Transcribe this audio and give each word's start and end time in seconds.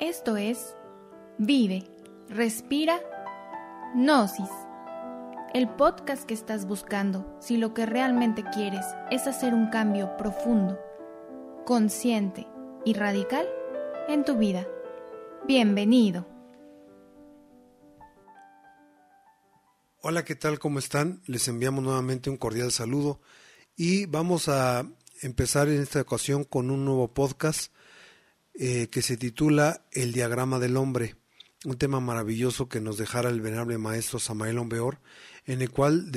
Esto 0.00 0.36
es 0.36 0.74
Vive, 1.38 1.84
Respira, 2.28 3.00
Gnosis. 3.94 4.48
El 5.54 5.68
podcast 5.68 6.24
que 6.24 6.34
estás 6.34 6.66
buscando 6.66 7.36
si 7.40 7.56
lo 7.56 7.74
que 7.74 7.86
realmente 7.86 8.42
quieres 8.52 8.84
es 9.10 9.26
hacer 9.26 9.54
un 9.54 9.68
cambio 9.68 10.16
profundo, 10.16 10.80
consciente 11.66 12.48
y 12.84 12.94
radical 12.94 13.46
en 14.08 14.24
tu 14.24 14.36
vida. 14.38 14.66
Bienvenido. 15.46 16.26
Hola, 20.00 20.24
¿qué 20.24 20.34
tal? 20.34 20.58
¿Cómo 20.58 20.78
están? 20.78 21.22
Les 21.26 21.46
enviamos 21.46 21.84
nuevamente 21.84 22.30
un 22.30 22.38
cordial 22.38 22.72
saludo 22.72 23.20
y 23.76 24.06
vamos 24.06 24.48
a 24.48 24.84
empezar 25.20 25.68
en 25.68 25.80
esta 25.80 26.00
ocasión 26.00 26.44
con 26.44 26.70
un 26.70 26.84
nuevo 26.84 27.12
podcast 27.12 27.72
eh, 28.54 28.88
que 28.88 29.02
se 29.02 29.16
titula 29.16 29.86
El 29.92 30.12
diagrama 30.12 30.58
del 30.58 30.76
hombre, 30.76 31.16
un 31.64 31.78
tema 31.78 32.00
maravilloso 32.00 32.68
que 32.68 32.80
nos 32.80 32.98
dejara 32.98 33.30
el 33.30 33.40
venerable 33.40 33.78
maestro 33.78 34.18
Samael 34.18 34.58
Ombeor, 34.58 35.00
en 35.44 35.62
el 35.62 35.70
cual 35.70 36.10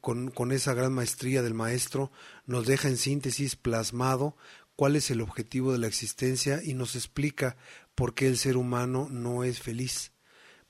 con, 0.00 0.30
con 0.30 0.52
esa 0.52 0.74
gran 0.74 0.92
maestría 0.92 1.42
del 1.42 1.54
maestro 1.54 2.10
nos 2.46 2.66
deja 2.66 2.88
en 2.88 2.96
síntesis 2.96 3.56
plasmado 3.56 4.36
cuál 4.76 4.96
es 4.96 5.10
el 5.10 5.20
objetivo 5.20 5.72
de 5.72 5.78
la 5.78 5.86
existencia 5.86 6.60
y 6.62 6.74
nos 6.74 6.96
explica 6.96 7.56
por 7.94 8.14
qué 8.14 8.26
el 8.26 8.38
ser 8.38 8.56
humano 8.56 9.08
no 9.10 9.44
es 9.44 9.60
feliz. 9.60 10.12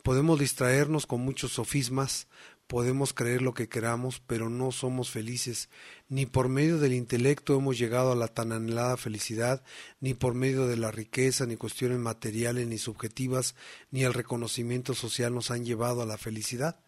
Podemos 0.03 0.41
distraernos 0.41 1.07
con 1.07 1.21
muchos 1.21 1.53
sofismas, 1.53 2.27
podemos 2.73 3.13
creer 3.13 3.43
lo 3.43 3.53
que 3.53 3.69
queramos, 3.69 4.23
pero 4.27 4.49
no 4.49 4.73
somos 4.73 5.11
felices. 5.11 5.69
Ni 6.09 6.25
por 6.25 6.49
medio 6.49 6.79
del 6.79 6.95
intelecto 6.95 7.55
hemos 7.55 7.77
llegado 7.77 8.13
a 8.13 8.17
la 8.17 8.29
tan 8.29 8.51
anhelada 8.51 8.97
felicidad, 8.97 9.63
ni 10.01 10.15
por 10.15 10.33
medio 10.33 10.67
de 10.67 10.79
la 10.79 10.91
riqueza, 10.91 11.45
ni 11.45 11.57
cuestiones 11.57 11.99
materiales, 11.99 12.67
ni 12.67 12.79
subjetivas, 12.79 13.57
ni 13.91 14.05
el 14.05 14.15
reconocimiento 14.15 14.95
social 14.95 15.35
nos 15.35 15.51
han 15.51 15.67
llevado 15.67 16.01
a 16.01 16.07
la 16.07 16.17
felicidad. 16.17 16.81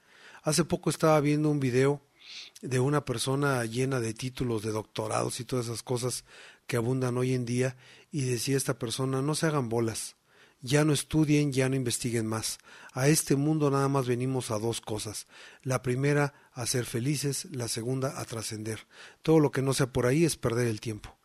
Hace 0.42 0.64
poco 0.64 0.88
estaba 0.88 1.20
viendo 1.20 1.50
un 1.50 1.60
video 1.60 2.00
de 2.62 2.80
una 2.80 3.04
persona 3.04 3.62
llena 3.66 4.00
de 4.00 4.14
títulos 4.14 4.62
de 4.62 4.72
doctorados 4.72 5.38
y 5.38 5.44
todas 5.44 5.66
esas 5.66 5.82
cosas 5.82 6.24
que 6.66 6.78
abundan 6.78 7.18
hoy 7.18 7.34
en 7.34 7.44
día, 7.44 7.76
y 8.10 8.22
decía 8.22 8.56
esta 8.56 8.78
persona 8.78 9.20
no 9.20 9.34
se 9.34 9.48
hagan 9.48 9.68
bolas 9.68 10.16
ya 10.64 10.82
no 10.82 10.94
estudien, 10.94 11.52
ya 11.52 11.68
no 11.68 11.76
investiguen 11.76 12.26
más. 12.26 12.58
A 12.94 13.08
este 13.08 13.36
mundo 13.36 13.70
nada 13.70 13.86
más 13.88 14.06
venimos 14.06 14.50
a 14.50 14.58
dos 14.58 14.80
cosas. 14.80 15.26
La 15.62 15.82
primera, 15.82 16.32
a 16.54 16.64
ser 16.64 16.86
felices, 16.86 17.46
la 17.52 17.68
segunda, 17.68 18.18
a 18.18 18.24
trascender. 18.24 18.86
Todo 19.20 19.40
lo 19.40 19.50
que 19.50 19.60
no 19.60 19.74
sea 19.74 19.92
por 19.92 20.06
ahí 20.06 20.24
es 20.24 20.36
perder 20.36 20.68
el 20.68 20.80
tiempo. 20.80 21.18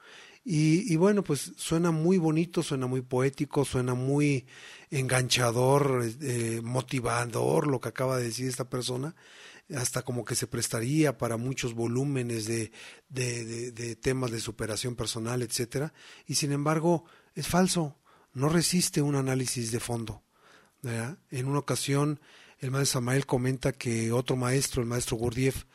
Y, 0.43 0.95
bueno, 0.97 1.23
pues 1.23 1.53
suena 1.57 1.91
muy 1.91 2.17
bonito, 2.17 2.63
suena 2.63 2.87
muy 2.87 3.01
poético, 3.01 3.63
suena 3.63 3.93
muy 3.93 4.45
enganchador, 4.89 6.03
eh, 6.21 6.59
motivador 6.61 7.67
lo 7.67 7.79
que 7.79 7.89
acaba 7.89 8.17
de 8.17 8.25
decir 8.25 8.47
esta 8.47 8.69
persona, 8.69 9.15
hasta 9.73 10.01
como 10.01 10.25
que 10.25 10.35
se 10.35 10.47
prestaría 10.47 11.17
para 11.17 11.37
muchos 11.37 11.75
volúmenes 11.75 12.45
de, 12.45 12.71
de, 13.07 13.71
de 13.71 13.95
temas 13.95 14.31
de 14.31 14.39
superación 14.41 14.95
personal, 14.95 15.43
etcétera. 15.43 15.93
Y 16.25 16.35
sin 16.35 16.51
embargo, 16.51 17.05
es 17.35 17.47
falso 17.47 17.95
no 18.33 18.49
resiste 18.49 19.02
un 19.02 19.16
análisis 19.16 19.72
de 19.72 19.80
fondo. 19.80 20.23
En 21.31 21.47
una 21.47 21.59
ocasión, 21.59 22.19
el 22.59 22.71
maestro 22.71 22.99
Samael 22.99 23.25
comenta 23.25 23.71
que 23.71 24.11
otro 24.11 24.36
maestro, 24.36 24.81
el 24.81 24.88
maestro 24.88 25.17
Gurdjieff, 25.17 25.66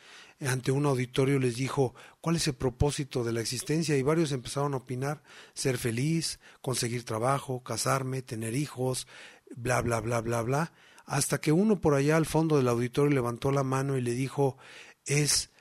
ante 0.41 0.71
un 0.71 0.85
auditorio 0.85 1.39
les 1.39 1.55
dijo 1.55 1.95
cuál 2.19 2.35
es 2.35 2.47
el 2.47 2.55
propósito 2.55 3.23
de 3.23 3.31
la 3.31 3.41
existencia 3.41 3.95
y 3.95 4.01
varios 4.01 4.31
empezaron 4.31 4.73
a 4.73 4.77
opinar 4.77 5.23
ser 5.53 5.77
feliz, 5.77 6.39
conseguir 6.61 7.05
trabajo, 7.05 7.63
casarme, 7.63 8.21
tener 8.21 8.53
hijos, 8.53 9.07
bla 9.55 9.81
bla 9.81 10.01
bla 10.01 10.21
bla 10.21 10.41
bla, 10.41 10.73
hasta 11.05 11.39
que 11.39 11.51
uno 11.51 11.79
por 11.79 11.93
allá 11.93 12.17
al 12.17 12.25
fondo 12.25 12.57
del 12.57 12.67
auditorio 12.67 13.13
levantó 13.13 13.51
la 13.51 13.63
mano 13.63 13.97
y 13.97 14.01
le 14.01 14.11
dijo 14.11 14.57
es 15.05 15.51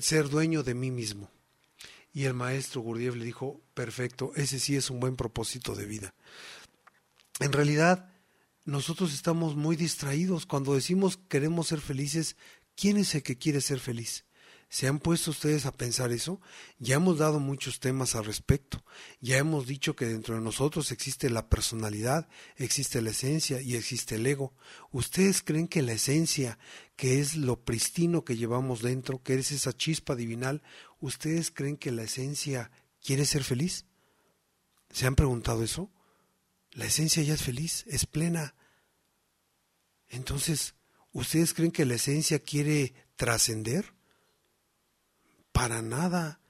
ser 0.00 0.28
dueño 0.28 0.62
de 0.62 0.74
mí 0.74 0.90
mismo. 0.90 1.30
Y 2.16 2.24
el 2.24 2.32
maestro 2.32 2.80
Gurdjieff 2.80 3.14
le 3.14 3.26
dijo, 3.26 3.60
perfecto, 3.74 4.32
ese 4.36 4.58
sí 4.58 4.74
es 4.74 4.88
un 4.88 5.00
buen 5.00 5.16
propósito 5.16 5.74
de 5.74 5.84
vida. 5.84 6.14
En 7.40 7.52
realidad, 7.52 8.10
nosotros 8.64 9.12
estamos 9.12 9.54
muy 9.54 9.76
distraídos. 9.76 10.46
Cuando 10.46 10.72
decimos 10.72 11.18
queremos 11.28 11.66
ser 11.66 11.82
felices, 11.82 12.36
¿quién 12.74 12.96
es 12.96 13.14
el 13.14 13.22
que 13.22 13.36
quiere 13.36 13.60
ser 13.60 13.80
feliz? 13.80 14.24
¿Se 14.68 14.88
han 14.88 14.98
puesto 14.98 15.30
ustedes 15.30 15.64
a 15.64 15.72
pensar 15.72 16.10
eso? 16.10 16.40
Ya 16.78 16.96
hemos 16.96 17.18
dado 17.18 17.38
muchos 17.38 17.78
temas 17.78 18.16
al 18.16 18.24
respecto. 18.24 18.82
Ya 19.20 19.36
hemos 19.36 19.66
dicho 19.66 19.94
que 19.94 20.06
dentro 20.06 20.34
de 20.34 20.40
nosotros 20.40 20.90
existe 20.90 21.30
la 21.30 21.48
personalidad, 21.48 22.28
existe 22.56 23.00
la 23.00 23.10
esencia 23.10 23.60
y 23.60 23.76
existe 23.76 24.16
el 24.16 24.26
ego. 24.26 24.54
¿Ustedes 24.90 25.40
creen 25.42 25.68
que 25.68 25.82
la 25.82 25.92
esencia, 25.92 26.58
que 26.96 27.20
es 27.20 27.36
lo 27.36 27.60
pristino 27.60 28.24
que 28.24 28.36
llevamos 28.36 28.82
dentro, 28.82 29.22
que 29.22 29.34
es 29.34 29.52
esa 29.52 29.72
chispa 29.72 30.16
divinal, 30.16 30.62
¿ustedes 31.00 31.50
creen 31.50 31.76
que 31.76 31.92
la 31.92 32.02
esencia 32.02 32.70
quiere 33.02 33.24
ser 33.24 33.44
feliz? 33.44 33.86
¿Se 34.90 35.06
han 35.06 35.14
preguntado 35.14 35.62
eso? 35.62 35.90
La 36.72 36.86
esencia 36.86 37.22
ya 37.22 37.34
es 37.34 37.42
feliz, 37.42 37.84
es 37.86 38.06
plena. 38.06 38.54
Entonces, 40.08 40.74
¿ustedes 41.12 41.54
creen 41.54 41.72
que 41.72 41.86
la 41.86 41.94
esencia 41.94 42.38
quiere 42.38 42.94
trascender? 43.16 43.94
Para 45.52 45.82
nada. 45.82 46.40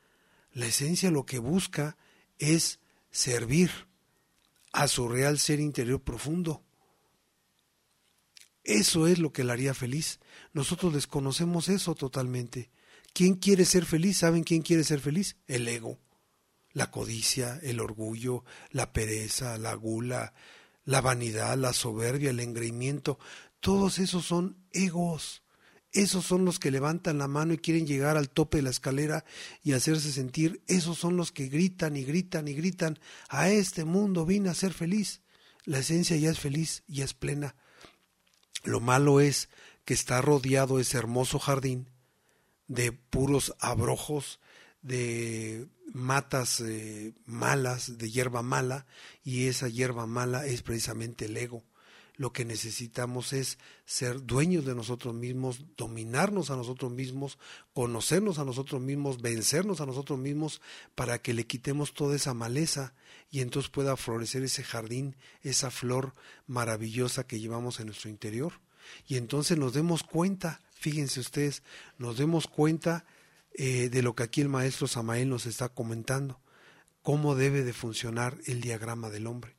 La 0.52 0.66
esencia 0.66 1.10
lo 1.10 1.26
que 1.26 1.38
busca 1.38 1.96
es 2.38 2.80
servir 3.10 3.70
a 4.72 4.88
su 4.88 5.08
real 5.08 5.38
ser 5.38 5.60
interior 5.60 6.02
profundo. 6.02 6.62
Eso 8.64 9.06
es 9.06 9.18
lo 9.18 9.32
que 9.32 9.44
la 9.44 9.52
haría 9.52 9.74
feliz. 9.74 10.18
Nosotros 10.52 10.92
desconocemos 10.92 11.68
eso 11.68 11.94
totalmente. 11.94 12.70
¿Quién 13.16 13.36
quiere 13.36 13.64
ser 13.64 13.86
feliz? 13.86 14.18
¿Saben 14.18 14.44
quién 14.44 14.60
quiere 14.60 14.84
ser 14.84 15.00
feliz? 15.00 15.38
El 15.46 15.66
ego, 15.68 15.98
la 16.72 16.90
codicia, 16.90 17.58
el 17.62 17.80
orgullo, 17.80 18.44
la 18.70 18.92
pereza, 18.92 19.56
la 19.56 19.72
gula, 19.72 20.34
la 20.84 21.00
vanidad, 21.00 21.56
la 21.56 21.72
soberbia, 21.72 22.28
el 22.28 22.40
engreimiento. 22.40 23.18
Todos 23.60 24.00
esos 24.00 24.26
son 24.26 24.58
egos. 24.70 25.42
Esos 25.92 26.26
son 26.26 26.44
los 26.44 26.58
que 26.58 26.70
levantan 26.70 27.16
la 27.16 27.26
mano 27.26 27.54
y 27.54 27.56
quieren 27.56 27.86
llegar 27.86 28.18
al 28.18 28.28
tope 28.28 28.58
de 28.58 28.64
la 28.64 28.68
escalera 28.68 29.24
y 29.62 29.72
hacerse 29.72 30.12
sentir. 30.12 30.62
Esos 30.66 30.98
son 30.98 31.16
los 31.16 31.32
que 31.32 31.48
gritan 31.48 31.96
y 31.96 32.04
gritan 32.04 32.48
y 32.48 32.52
gritan. 32.52 32.98
A 33.30 33.48
este 33.48 33.86
mundo 33.86 34.26
vine 34.26 34.50
a 34.50 34.54
ser 34.54 34.74
feliz. 34.74 35.22
La 35.64 35.78
esencia 35.78 36.18
ya 36.18 36.28
es 36.28 36.38
feliz, 36.38 36.82
y 36.86 37.00
es 37.00 37.14
plena. 37.14 37.56
Lo 38.64 38.80
malo 38.80 39.20
es 39.20 39.48
que 39.86 39.94
está 39.94 40.20
rodeado 40.20 40.78
ese 40.78 40.98
hermoso 40.98 41.38
jardín 41.38 41.88
de 42.68 42.92
puros 42.92 43.54
abrojos, 43.60 44.40
de 44.82 45.68
matas 45.92 46.60
eh, 46.60 47.14
malas, 47.24 47.98
de 47.98 48.10
hierba 48.10 48.42
mala, 48.42 48.86
y 49.24 49.46
esa 49.46 49.68
hierba 49.68 50.06
mala 50.06 50.46
es 50.46 50.62
precisamente 50.62 51.26
el 51.26 51.36
ego 51.36 51.64
lo 52.16 52.32
que 52.32 52.44
necesitamos 52.44 53.32
es 53.32 53.58
ser 53.84 54.24
dueños 54.24 54.64
de 54.64 54.74
nosotros 54.74 55.14
mismos, 55.14 55.64
dominarnos 55.76 56.50
a 56.50 56.56
nosotros 56.56 56.90
mismos, 56.90 57.38
conocernos 57.74 58.38
a 58.38 58.44
nosotros 58.44 58.80
mismos, 58.80 59.20
vencernos 59.20 59.80
a 59.80 59.86
nosotros 59.86 60.18
mismos 60.18 60.60
para 60.94 61.20
que 61.20 61.34
le 61.34 61.46
quitemos 61.46 61.92
toda 61.92 62.16
esa 62.16 62.32
maleza 62.32 62.94
y 63.30 63.40
entonces 63.40 63.70
pueda 63.70 63.96
florecer 63.96 64.42
ese 64.42 64.62
jardín, 64.62 65.16
esa 65.42 65.70
flor 65.70 66.14
maravillosa 66.46 67.26
que 67.26 67.38
llevamos 67.38 67.80
en 67.80 67.86
nuestro 67.86 68.08
interior. 68.08 68.60
Y 69.06 69.16
entonces 69.16 69.58
nos 69.58 69.74
demos 69.74 70.02
cuenta, 70.02 70.62
fíjense 70.78 71.20
ustedes, 71.20 71.62
nos 71.98 72.18
demos 72.18 72.46
cuenta 72.46 73.04
eh, 73.52 73.88
de 73.88 74.02
lo 74.02 74.14
que 74.14 74.22
aquí 74.22 74.40
el 74.40 74.48
maestro 74.48 74.86
Samael 74.86 75.28
nos 75.28 75.46
está 75.46 75.68
comentando, 75.68 76.40
cómo 77.02 77.34
debe 77.34 77.64
de 77.64 77.72
funcionar 77.72 78.38
el 78.46 78.60
diagrama 78.60 79.10
del 79.10 79.26
hombre. 79.26 79.56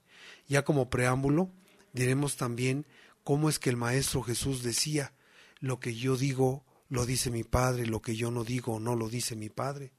Ya 0.47 0.63
como 0.63 0.89
preámbulo, 0.89 1.51
diremos 1.93 2.37
también 2.37 2.85
cómo 3.23 3.49
es 3.49 3.59
que 3.59 3.69
el 3.69 3.77
Maestro 3.77 4.21
Jesús 4.21 4.63
decía, 4.63 5.13
lo 5.59 5.79
que 5.79 5.95
yo 5.95 6.15
digo 6.15 6.63
lo 6.89 7.05
dice 7.05 7.31
mi 7.31 7.43
Padre, 7.43 7.85
lo 7.85 8.01
que 8.01 8.15
yo 8.15 8.31
no 8.31 8.43
digo 8.43 8.79
no 8.79 8.95
lo 8.95 9.09
dice 9.09 9.35
mi 9.35 9.49
Padre. 9.49 9.91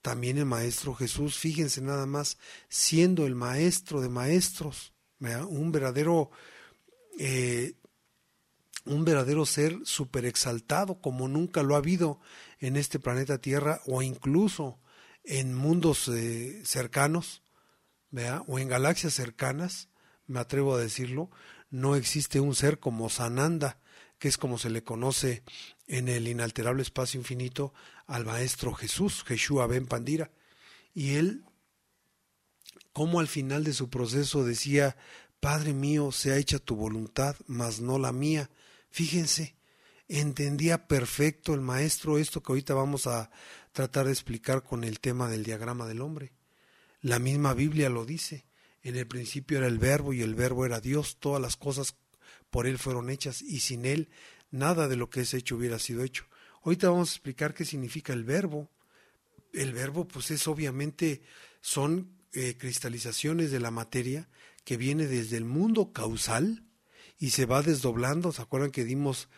También 0.00 0.38
el 0.38 0.46
Maestro 0.46 0.94
Jesús, 0.94 1.36
fíjense 1.36 1.82
nada 1.82 2.06
más, 2.06 2.38
siendo 2.68 3.26
el 3.26 3.34
Maestro 3.34 4.00
de 4.00 4.08
Maestros, 4.08 4.94
un 5.20 5.72
verdadero, 5.72 6.30
eh, 7.18 7.74
un 8.84 9.04
verdadero 9.04 9.46
ser 9.46 9.78
super 9.84 10.24
exaltado 10.24 11.00
como 11.00 11.28
nunca 11.28 11.62
lo 11.62 11.74
ha 11.74 11.78
habido 11.78 12.20
en 12.58 12.76
este 12.76 12.98
planeta 12.98 13.38
Tierra 13.38 13.80
o 13.86 14.02
incluso 14.02 14.78
en 15.24 15.54
mundos 15.54 16.08
eh, 16.08 16.62
cercanos, 16.64 17.42
o 18.46 18.58
en 18.58 18.68
galaxias 18.68 19.14
cercanas, 19.14 19.88
me 20.26 20.40
atrevo 20.40 20.74
a 20.74 20.80
decirlo, 20.80 21.30
no 21.70 21.94
existe 21.94 22.40
un 22.40 22.54
ser 22.54 22.80
como 22.80 23.08
Sananda, 23.08 23.78
que 24.18 24.28
es 24.28 24.36
como 24.36 24.58
se 24.58 24.70
le 24.70 24.82
conoce 24.82 25.44
en 25.86 26.08
el 26.08 26.26
inalterable 26.26 26.82
espacio 26.82 27.20
infinito 27.20 27.72
al 28.06 28.24
Maestro 28.24 28.74
Jesús, 28.74 29.24
Yeshua 29.28 29.66
Ben 29.66 29.86
Pandira. 29.86 30.30
Y 30.92 31.14
él 31.14 31.44
cómo 32.92 33.20
al 33.20 33.28
final 33.28 33.64
de 33.64 33.72
su 33.72 33.88
proceso 33.88 34.44
decía, 34.44 34.96
Padre 35.40 35.72
mío, 35.72 36.12
sea 36.12 36.36
hecha 36.36 36.58
tu 36.58 36.76
voluntad, 36.76 37.36
mas 37.46 37.80
no 37.80 37.98
la 37.98 38.12
mía. 38.12 38.50
Fíjense, 38.90 39.56
entendía 40.08 40.88
perfecto 40.88 41.54
el 41.54 41.60
maestro 41.60 42.18
esto 42.18 42.42
que 42.42 42.52
ahorita 42.52 42.74
vamos 42.74 43.06
a 43.06 43.30
tratar 43.72 44.06
de 44.06 44.12
explicar 44.12 44.62
con 44.62 44.84
el 44.84 45.00
tema 45.00 45.28
del 45.28 45.44
diagrama 45.44 45.86
del 45.86 46.00
hombre. 46.00 46.32
La 47.00 47.18
misma 47.18 47.54
Biblia 47.54 47.88
lo 47.88 48.04
dice. 48.04 48.44
En 48.82 48.96
el 48.96 49.06
principio 49.06 49.58
era 49.58 49.66
el 49.66 49.78
verbo 49.78 50.12
y 50.12 50.22
el 50.22 50.34
verbo 50.34 50.66
era 50.66 50.80
Dios. 50.80 51.18
Todas 51.20 51.40
las 51.40 51.56
cosas 51.56 51.96
por 52.50 52.66
él 52.66 52.78
fueron 52.78 53.10
hechas 53.10 53.42
y 53.42 53.60
sin 53.60 53.84
él 53.84 54.08
nada 54.50 54.88
de 54.88 54.96
lo 54.96 55.10
que 55.10 55.20
es 55.20 55.34
hecho 55.34 55.56
hubiera 55.56 55.78
sido 55.78 56.02
hecho. 56.02 56.26
Ahorita 56.62 56.90
vamos 56.90 57.10
a 57.10 57.14
explicar 57.14 57.54
qué 57.54 57.64
significa 57.64 58.12
el 58.12 58.24
verbo. 58.24 58.70
El 59.52 59.72
verbo 59.72 60.06
pues 60.06 60.30
es 60.30 60.46
obviamente 60.48 61.22
son 61.60 62.16
eh, 62.32 62.56
cristalizaciones 62.58 63.50
de 63.50 63.60
la 63.60 63.70
materia 63.70 64.28
que 64.64 64.76
viene 64.76 65.06
desde 65.06 65.36
el 65.36 65.44
mundo 65.44 65.92
causal 65.92 66.64
y 67.20 67.30
se 67.30 67.46
va 67.46 67.62
desdoblando. 67.62 68.32
¿Se 68.32 68.42
acuerdan 68.42 68.72
que 68.72 68.84
dimos, 68.84 69.28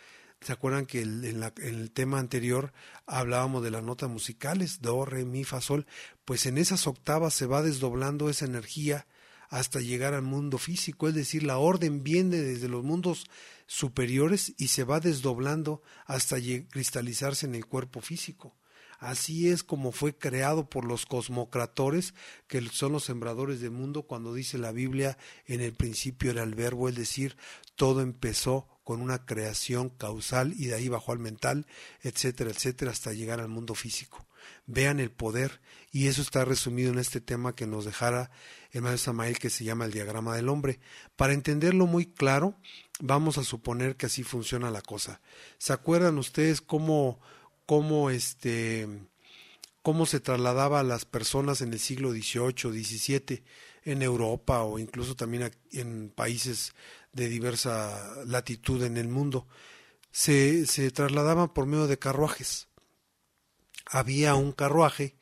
se 0.40 0.52
acuerdan 0.52 0.86
que 0.86 1.02
en, 1.02 1.24
en, 1.24 1.42
el 1.62 1.90
tema 1.90 2.18
anterior 2.18 2.72
hablábamos 3.06 3.62
de 3.62 3.72
las 3.72 3.82
notas 3.82 4.08
musicales, 4.08 4.80
do, 4.80 5.04
re, 5.04 5.26
mi, 5.26 5.44
fa, 5.44 5.60
sol? 5.60 5.86
Pues 6.24 6.46
en 6.46 6.56
esas 6.56 6.86
octavas 6.86 7.34
se 7.34 7.44
va 7.44 7.60
desdoblando 7.60 8.30
esa 8.30 8.46
energía 8.46 9.06
hasta 9.50 9.80
llegar 9.80 10.14
al 10.14 10.22
mundo 10.22 10.56
físico, 10.56 11.08
es 11.08 11.14
decir, 11.14 11.42
la 11.42 11.58
orden 11.58 12.02
viene 12.02 12.38
desde 12.38 12.68
los 12.68 12.82
mundos 12.82 13.26
superiores 13.66 14.54
y 14.56 14.68
se 14.68 14.84
va 14.84 14.98
desdoblando 14.98 15.82
hasta 16.06 16.36
cristalizarse 16.70 17.44
en 17.44 17.54
el 17.54 17.66
cuerpo 17.66 18.00
físico. 18.00 18.56
Así 19.02 19.48
es 19.48 19.64
como 19.64 19.90
fue 19.90 20.16
creado 20.16 20.70
por 20.70 20.84
los 20.84 21.06
cosmocratores, 21.06 22.14
que 22.46 22.60
son 22.70 22.92
los 22.92 23.02
sembradores 23.02 23.60
del 23.60 23.72
mundo, 23.72 24.04
cuando 24.04 24.32
dice 24.32 24.58
la 24.58 24.70
Biblia, 24.70 25.18
en 25.46 25.60
el 25.60 25.72
principio 25.72 26.30
era 26.30 26.44
el 26.44 26.54
verbo, 26.54 26.88
es 26.88 26.94
decir, 26.94 27.36
todo 27.74 28.00
empezó 28.00 28.68
con 28.84 29.00
una 29.00 29.26
creación 29.26 29.88
causal 29.88 30.54
y 30.56 30.66
de 30.66 30.76
ahí 30.76 30.88
bajó 30.88 31.10
al 31.10 31.18
mental, 31.18 31.66
etcétera, 32.02 32.52
etcétera, 32.52 32.92
hasta 32.92 33.12
llegar 33.12 33.40
al 33.40 33.48
mundo 33.48 33.74
físico. 33.74 34.24
Vean 34.66 35.00
el 35.00 35.10
poder, 35.10 35.60
y 35.90 36.06
eso 36.06 36.22
está 36.22 36.44
resumido 36.44 36.92
en 36.92 37.00
este 37.00 37.20
tema 37.20 37.56
que 37.56 37.66
nos 37.66 37.84
dejara 37.84 38.30
el 38.70 38.82
maestro 38.82 39.12
Samael, 39.12 39.40
que 39.40 39.50
se 39.50 39.64
llama 39.64 39.84
el 39.84 39.92
diagrama 39.92 40.36
del 40.36 40.48
hombre. 40.48 40.78
Para 41.16 41.32
entenderlo 41.32 41.86
muy 41.86 42.06
claro, 42.06 42.54
vamos 43.00 43.36
a 43.36 43.42
suponer 43.42 43.96
que 43.96 44.06
así 44.06 44.22
funciona 44.22 44.70
la 44.70 44.80
cosa. 44.80 45.20
¿Se 45.58 45.72
acuerdan 45.72 46.18
ustedes 46.18 46.60
cómo 46.60 47.20
cómo 47.66 48.10
este 48.10 48.88
cómo 49.82 50.06
se 50.06 50.20
trasladaba 50.20 50.80
a 50.80 50.84
las 50.84 51.04
personas 51.04 51.60
en 51.60 51.72
el 51.72 51.80
siglo 51.80 52.12
XVIII, 52.12 52.84
XVII 52.84 53.42
en 53.84 54.02
Europa 54.02 54.62
o 54.62 54.78
incluso 54.78 55.16
también 55.16 55.52
en 55.72 56.10
países 56.10 56.72
de 57.12 57.28
diversa 57.28 58.24
latitud 58.26 58.82
en 58.84 58.96
el 58.96 59.08
mundo. 59.08 59.48
Se, 60.12 60.66
se 60.66 60.90
trasladaban 60.90 61.52
por 61.52 61.66
medio 61.66 61.86
de 61.88 61.98
carruajes. 61.98 62.68
Había 63.86 64.34
un 64.34 64.52
carruaje 64.52 65.16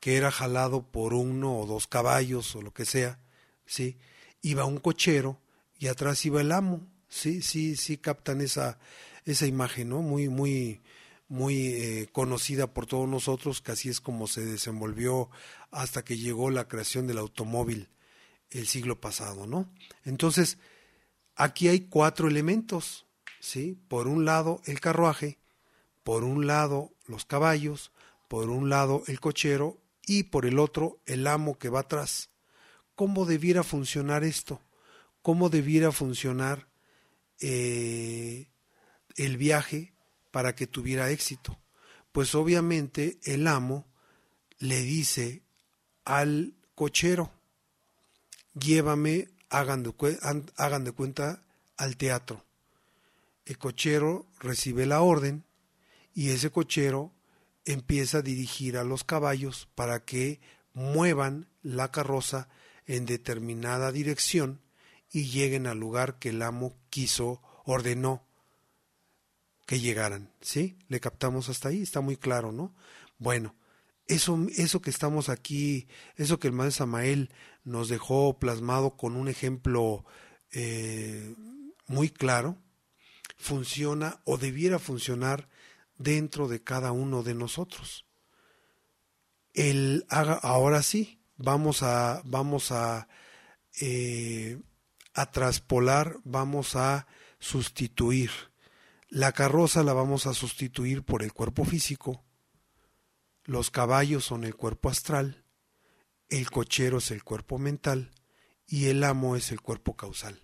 que 0.00 0.16
era 0.16 0.30
jalado 0.30 0.90
por 0.90 1.14
uno 1.14 1.58
o 1.58 1.66
dos 1.66 1.86
caballos 1.86 2.54
o 2.56 2.62
lo 2.62 2.72
que 2.72 2.84
sea, 2.84 3.20
¿sí? 3.66 3.98
Iba 4.42 4.64
un 4.64 4.78
cochero 4.78 5.40
y 5.78 5.88
atrás 5.88 6.24
iba 6.24 6.40
el 6.40 6.52
amo, 6.52 6.86
sí, 7.08 7.42
sí, 7.42 7.76
sí 7.76 7.98
captan 7.98 8.40
esa, 8.40 8.78
esa 9.24 9.46
imagen, 9.46 9.90
¿no? 9.90 10.02
Muy, 10.02 10.28
muy, 10.28 10.82
muy 11.28 11.66
eh, 11.66 12.08
conocida 12.12 12.72
por 12.72 12.86
todos 12.86 13.08
nosotros, 13.08 13.60
que 13.60 13.72
así 13.72 13.88
es 13.88 14.00
como 14.00 14.26
se 14.26 14.44
desenvolvió 14.44 15.30
hasta 15.70 16.04
que 16.04 16.18
llegó 16.18 16.50
la 16.50 16.68
creación 16.68 17.06
del 17.06 17.18
automóvil 17.18 17.88
el 18.50 18.66
siglo 18.66 19.00
pasado, 19.00 19.46
¿no? 19.46 19.68
Entonces, 20.04 20.58
aquí 21.34 21.68
hay 21.68 21.80
cuatro 21.80 22.28
elementos, 22.28 23.06
¿sí? 23.40 23.78
Por 23.88 24.06
un 24.06 24.24
lado 24.24 24.60
el 24.66 24.80
carruaje, 24.80 25.38
por 26.02 26.24
un 26.24 26.46
lado 26.46 26.92
los 27.06 27.24
caballos, 27.24 27.90
por 28.28 28.50
un 28.50 28.68
lado 28.68 29.02
el 29.06 29.20
cochero 29.20 29.78
y 30.06 30.24
por 30.24 30.46
el 30.46 30.58
otro 30.58 31.00
el 31.06 31.26
amo 31.26 31.58
que 31.58 31.68
va 31.68 31.80
atrás. 31.80 32.30
¿Cómo 32.94 33.26
debiera 33.26 33.62
funcionar 33.62 34.22
esto? 34.22 34.60
¿Cómo 35.22 35.48
debiera 35.48 35.90
funcionar 35.90 36.68
eh, 37.40 38.50
el 39.16 39.36
viaje 39.36 39.93
para 40.34 40.56
que 40.56 40.66
tuviera 40.66 41.12
éxito. 41.12 41.56
Pues 42.10 42.34
obviamente 42.34 43.20
el 43.22 43.46
amo 43.46 43.86
le 44.58 44.82
dice 44.82 45.44
al 46.04 46.54
cochero, 46.74 47.30
llévame, 48.54 49.28
hagan 49.48 49.84
de, 49.84 49.94
hagan 50.56 50.82
de 50.82 50.90
cuenta, 50.90 51.40
al 51.76 51.96
teatro. 51.96 52.44
El 53.44 53.58
cochero 53.58 54.26
recibe 54.40 54.86
la 54.86 55.02
orden 55.02 55.44
y 56.16 56.30
ese 56.30 56.50
cochero 56.50 57.12
empieza 57.64 58.18
a 58.18 58.22
dirigir 58.22 58.76
a 58.76 58.82
los 58.82 59.04
caballos 59.04 59.68
para 59.76 60.04
que 60.04 60.40
muevan 60.72 61.46
la 61.62 61.92
carroza 61.92 62.48
en 62.86 63.06
determinada 63.06 63.92
dirección 63.92 64.60
y 65.12 65.26
lleguen 65.26 65.68
al 65.68 65.78
lugar 65.78 66.18
que 66.18 66.30
el 66.30 66.42
amo 66.42 66.74
quiso, 66.90 67.40
ordenó 67.64 68.26
que 69.66 69.80
llegaran, 69.80 70.30
¿sí? 70.40 70.78
Le 70.88 71.00
captamos 71.00 71.48
hasta 71.48 71.68
ahí, 71.68 71.82
está 71.82 72.00
muy 72.00 72.16
claro, 72.16 72.52
¿no? 72.52 72.74
Bueno, 73.18 73.54
eso, 74.06 74.38
eso 74.56 74.82
que 74.82 74.90
estamos 74.90 75.28
aquí, 75.28 75.88
eso 76.16 76.38
que 76.38 76.48
el 76.48 76.52
maestro 76.52 76.84
Samael 76.84 77.30
nos 77.64 77.88
dejó 77.88 78.38
plasmado 78.38 78.96
con 78.96 79.16
un 79.16 79.28
ejemplo 79.28 80.04
eh, 80.52 81.34
muy 81.86 82.10
claro, 82.10 82.58
funciona 83.36 84.20
o 84.24 84.36
debiera 84.36 84.78
funcionar 84.78 85.48
dentro 85.96 86.48
de 86.48 86.62
cada 86.62 86.92
uno 86.92 87.22
de 87.22 87.34
nosotros. 87.34 88.06
El 89.54 90.04
ahora 90.08 90.82
sí, 90.82 91.20
vamos 91.36 91.82
a, 91.82 92.22
vamos 92.24 92.72
a, 92.72 93.08
eh, 93.80 94.60
a 95.14 95.30
traspolar, 95.30 96.18
vamos 96.24 96.76
a 96.76 97.06
sustituir 97.38 98.30
la 99.14 99.30
carroza 99.30 99.84
la 99.84 99.92
vamos 99.92 100.26
a 100.26 100.34
sustituir 100.34 101.04
por 101.04 101.22
el 101.22 101.32
cuerpo 101.32 101.64
físico, 101.64 102.24
los 103.44 103.70
caballos 103.70 104.24
son 104.24 104.42
el 104.42 104.56
cuerpo 104.56 104.90
astral, 104.90 105.44
el 106.28 106.50
cochero 106.50 106.98
es 106.98 107.12
el 107.12 107.22
cuerpo 107.22 107.60
mental 107.60 108.10
y 108.66 108.86
el 108.86 109.04
amo 109.04 109.36
es 109.36 109.52
el 109.52 109.60
cuerpo 109.60 109.94
causal. 109.94 110.40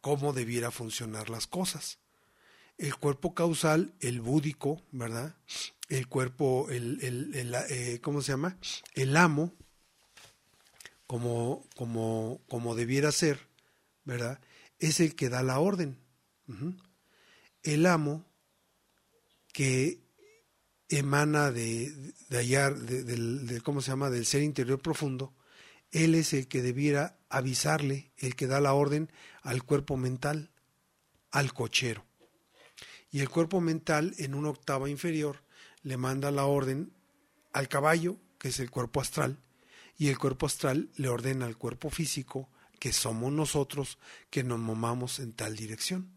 ¿Cómo 0.00 0.32
debiera 0.32 0.70
funcionar 0.70 1.28
las 1.28 1.48
cosas? 1.48 1.98
El 2.78 2.94
cuerpo 2.94 3.34
causal, 3.34 3.96
el 3.98 4.20
búdico, 4.20 4.80
¿verdad? 4.92 5.34
El 5.88 6.06
cuerpo, 6.06 6.68
el, 6.70 7.00
el, 7.02 7.52
eh, 7.68 7.98
¿cómo 8.00 8.22
se 8.22 8.30
llama? 8.30 8.58
El 8.94 9.16
amo, 9.16 9.52
como, 11.08 11.66
como, 11.74 12.40
como 12.48 12.76
debiera 12.76 13.10
ser, 13.10 13.40
¿verdad? 14.04 14.40
Es 14.78 15.00
el 15.00 15.16
que 15.16 15.28
da 15.28 15.42
la 15.42 15.58
orden 15.58 15.98
el 17.66 17.86
amo 17.86 18.24
que 19.52 20.00
emana 20.88 21.50
de, 21.50 21.90
de 22.28 22.38
allá, 22.38 22.70
de, 22.70 23.60
¿cómo 23.62 23.80
se 23.80 23.90
llama?, 23.90 24.10
del 24.10 24.24
ser 24.24 24.42
interior 24.42 24.80
profundo, 24.80 25.34
él 25.90 26.14
es 26.14 26.32
el 26.32 26.46
que 26.46 26.62
debiera 26.62 27.18
avisarle, 27.28 28.12
el 28.18 28.36
que 28.36 28.46
da 28.46 28.60
la 28.60 28.72
orden 28.72 29.10
al 29.42 29.64
cuerpo 29.64 29.96
mental, 29.96 30.50
al 31.30 31.52
cochero. 31.52 32.04
Y 33.10 33.20
el 33.20 33.28
cuerpo 33.28 33.60
mental, 33.60 34.14
en 34.18 34.34
una 34.34 34.50
octava 34.50 34.88
inferior, 34.88 35.42
le 35.82 35.96
manda 35.96 36.30
la 36.30 36.44
orden 36.44 36.92
al 37.52 37.68
caballo, 37.68 38.16
que 38.38 38.48
es 38.48 38.60
el 38.60 38.70
cuerpo 38.70 39.00
astral, 39.00 39.38
y 39.98 40.08
el 40.08 40.18
cuerpo 40.18 40.46
astral 40.46 40.90
le 40.96 41.08
ordena 41.08 41.46
al 41.46 41.56
cuerpo 41.56 41.90
físico, 41.90 42.48
que 42.78 42.92
somos 42.92 43.32
nosotros, 43.32 43.98
que 44.30 44.44
nos 44.44 44.58
movamos 44.58 45.18
en 45.18 45.32
tal 45.32 45.56
dirección 45.56 46.15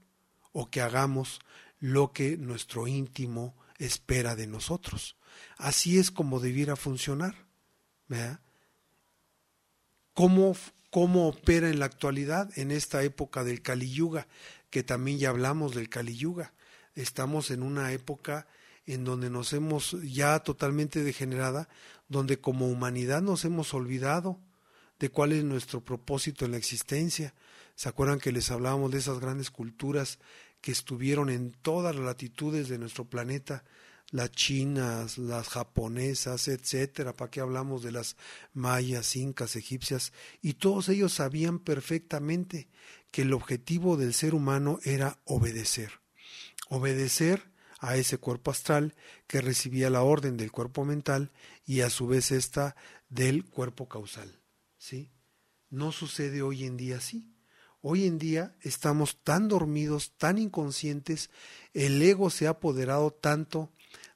o 0.52 0.70
que 0.70 0.82
hagamos 0.82 1.40
lo 1.80 2.12
que 2.12 2.38
nuestro 2.38 2.88
íntimo 2.88 3.56
espera 3.78 4.36
de 4.36 4.48
nosotros. 4.48 5.16
Así 5.58 5.98
es 5.98 6.12
como 6.12 6.40
debiera 6.40 6.76
funcionar. 6.76 7.36
¿Cómo, 10.14 10.56
¿Cómo 10.90 11.28
opera 11.28 11.70
en 11.70 11.80
la 11.80 11.86
actualidad, 11.86 12.50
en 12.58 12.72
esta 12.72 13.04
época 13.04 13.44
del 13.44 13.62
Kali 13.62 13.90
Yuga? 13.90 14.28
Que 14.70 14.84
también 14.84 15.18
ya 15.18 15.30
hablamos 15.30 15.74
del 15.74 15.90
Kali 15.90 16.16
Yuga. 16.16 16.54
Estamos 16.96 17.52
en 17.52 17.64
una 17.64 17.92
época 17.94 18.48
en 18.86 19.06
donde 19.06 19.30
nos 19.30 19.54
hemos 19.54 19.96
ya 20.02 20.40
totalmente 20.40 21.04
degenerada, 21.04 21.70
donde 22.08 22.40
como 22.40 22.68
humanidad 22.68 23.22
nos 23.22 23.46
hemos 23.46 23.74
olvidado 23.74 24.40
de 25.00 25.10
cuál 25.10 25.32
es 25.32 25.44
nuestro 25.44 25.82
propósito 25.82 26.46
en 26.46 26.52
la 26.52 26.58
existencia, 26.58 27.34
¿Se 27.80 27.88
acuerdan 27.88 28.20
que 28.20 28.34
les 28.34 28.52
hablábamos 28.52 28.92
de 28.92 28.98
esas 28.98 29.22
grandes 29.22 29.52
culturas 29.52 30.20
que 30.60 30.74
estuvieron 30.74 31.30
en 31.30 31.54
todas 31.54 31.96
las 31.96 32.04
latitudes 32.04 32.68
de 32.68 32.78
nuestro 32.78 33.06
planeta, 33.06 33.64
las 34.12 34.32
chinas, 34.32 35.18
las 35.18 35.48
japonesas, 35.48 36.50
etcétera, 36.50 37.14
para 37.14 37.32
qué 37.32 37.40
hablamos 37.40 37.82
de 37.82 37.94
las 37.94 38.18
mayas, 38.52 39.16
incas, 39.16 39.56
egipcias, 39.56 40.12
y 40.42 40.56
todos 40.56 40.90
ellos 40.90 41.14
sabían 41.14 41.58
perfectamente 41.58 42.68
que 43.12 43.22
el 43.22 43.32
objetivo 43.32 43.96
del 43.96 44.14
ser 44.14 44.36
humano 44.36 44.80
era 44.84 45.18
obedecer. 45.24 46.02
Obedecer 46.68 47.50
a 47.80 47.96
ese 47.96 48.18
cuerpo 48.18 48.52
astral 48.52 48.94
que 49.26 49.40
recibía 49.40 49.90
la 49.90 50.02
orden 50.02 50.36
del 50.36 50.52
cuerpo 50.52 50.84
mental 50.84 51.32
y 51.66 51.80
a 51.80 51.90
su 51.90 52.08
vez 52.08 52.34
esta 52.34 52.76
del 53.08 53.46
cuerpo 53.46 53.88
causal. 53.88 54.42
¿Sí? 54.78 55.14
No 55.70 55.94
sucede 55.94 56.42
hoy 56.42 56.66
en 56.66 56.76
día 56.76 56.98
así. 56.98 57.39
Hoy 57.82 58.06
en 58.06 58.18
día 58.18 58.56
estamos 58.62 59.24
tan 59.24 59.48
dormidos, 59.48 60.12
tan 60.18 60.38
inconscientes, 60.38 61.30
el 61.74 62.02
ego 62.02 62.30
se 62.30 62.48
ha 62.48 62.52
apoderado 62.52 63.12
tanto 63.12 63.72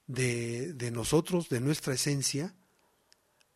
de, 0.06 0.90
nosotros, 0.92 1.48
de 1.48 1.60
nuestra 1.60 1.94
esencia, 1.94 2.54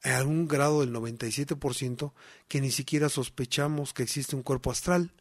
a 0.02 0.22
un 0.22 0.48
grado 0.48 0.80
del 0.80 0.94
97%, 0.94 2.12
que 2.46 2.60
ni 2.62 2.70
siquiera 2.70 3.10
sospechamos 3.10 3.92
que 3.92 4.02
existe 4.02 4.34
un 4.34 4.42
cuerpo 4.42 4.70
astral, 4.70 5.12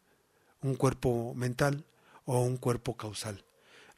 un 0.62 0.74
cuerpo 0.74 1.34
mental 1.34 1.84
o 2.24 2.40
un 2.40 2.56
cuerpo 2.56 2.96
causal. 2.96 3.44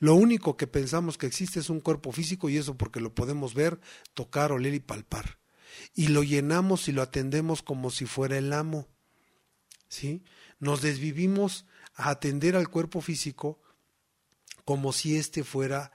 Lo 0.00 0.16
único 0.16 0.56
que 0.56 0.66
pensamos 0.66 1.18
que 1.18 1.26
existe 1.26 1.60
es 1.60 1.70
un 1.70 1.80
cuerpo 1.80 2.10
físico 2.10 2.48
y 2.48 2.56
eso 2.56 2.76
porque 2.76 3.00
lo 3.00 3.14
podemos 3.14 3.54
ver, 3.54 3.78
tocar, 4.14 4.50
oler 4.50 4.74
y 4.74 4.80
palpar. 4.80 5.38
Y 5.94 6.08
lo 6.08 6.24
llenamos 6.24 6.88
y 6.88 6.92
lo 6.92 7.02
atendemos 7.02 7.62
como 7.62 7.90
si 7.90 8.06
fuera 8.06 8.38
el 8.38 8.52
amo. 8.52 8.88
¿Sí? 9.88 10.22
Nos 10.60 10.82
desvivimos 10.82 11.66
a 11.94 12.10
atender 12.10 12.54
al 12.54 12.68
cuerpo 12.68 13.00
físico 13.00 13.60
como 14.64 14.92
si 14.92 15.16
éste 15.16 15.42
fuera 15.42 15.90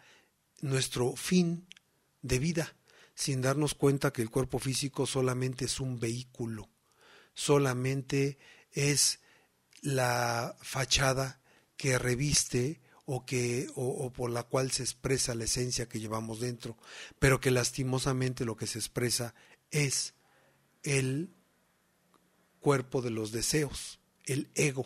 nuestro 0.62 1.16
fin 1.16 1.68
de 2.22 2.40
vida, 2.40 2.76
sin 3.14 3.42
darnos 3.42 3.74
cuenta 3.76 4.12
que 4.12 4.22
el 4.22 4.30
cuerpo 4.30 4.60
físico 4.60 5.06
solamente 5.06 5.66
es 5.66 5.80
un 5.80 6.00
vehículo, 6.00 6.70
solamente 7.34 8.38
es 8.72 9.20
la 9.82 10.58
fachada 10.62 11.40
que 11.78 11.98
reviste 12.00 12.82
o 13.06 13.26
que 13.26 13.70
o, 13.76 14.12
por 14.12 14.32
la 14.32 14.44
cual 14.44 14.72
se 14.72 14.84
expresa 14.84 15.36
la 15.36 15.44
esencia 15.44 15.88
que 15.88 16.00
llevamos 16.00 16.40
dentro, 16.40 16.78
pero 17.20 17.40
que 17.40 17.52
lastimosamente 17.52 18.46
lo 18.46 18.56
que 18.56 18.68
se 18.68 18.80
expresa 18.80 19.36
es 19.70 20.16
el 20.84 21.34
cuerpo 22.60 23.02
de 23.02 23.12
los 23.12 23.32
deseos, 23.32 24.00
el 24.26 24.50
ego. 24.56 24.86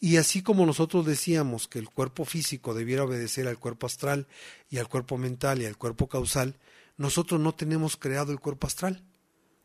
Y 0.00 0.16
así 0.18 0.42
como 0.42 0.66
nosotros 0.66 1.06
decíamos 1.06 1.66
que 1.68 1.78
el 1.78 1.88
cuerpo 1.88 2.24
físico 2.24 2.74
debiera 2.74 3.04
obedecer 3.04 3.48
al 3.48 3.58
cuerpo 3.58 3.86
astral 3.86 4.26
y 4.68 4.78
al 4.78 4.88
cuerpo 4.88 5.16
mental 5.16 5.62
y 5.62 5.66
al 5.66 5.78
cuerpo 5.78 6.08
causal, 6.08 6.56
nosotros 6.96 7.40
no 7.40 7.54
tenemos 7.54 7.96
creado 7.96 8.32
el 8.32 8.40
cuerpo 8.40 8.66
astral 8.66 9.02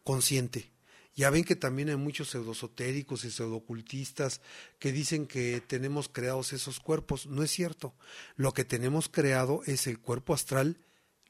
consciente. 0.03 0.72
Ya 1.15 1.29
ven 1.29 1.43
que 1.43 1.58
también 1.58 1.89
hay 1.89 1.98
muchos 1.98 2.29
pseudosotéricos 2.29 3.25
y 3.25 3.31
pseudocultistas 3.31 4.39
que 4.79 4.93
dicen 4.93 5.27
que 5.27 5.60
tenemos 5.60 6.08
creados 6.08 6.53
esos 6.53 6.79
cuerpos. 6.79 7.27
No 7.27 7.43
es 7.43 7.51
cierto. 7.51 7.93
Lo 8.38 8.53
que 8.53 8.63
tenemos 8.63 9.10
creado 9.10 9.62
es 9.65 9.88
el 9.88 10.00
cuerpo 10.00 10.34
astral 10.34 10.77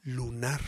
lunar. 0.02 0.60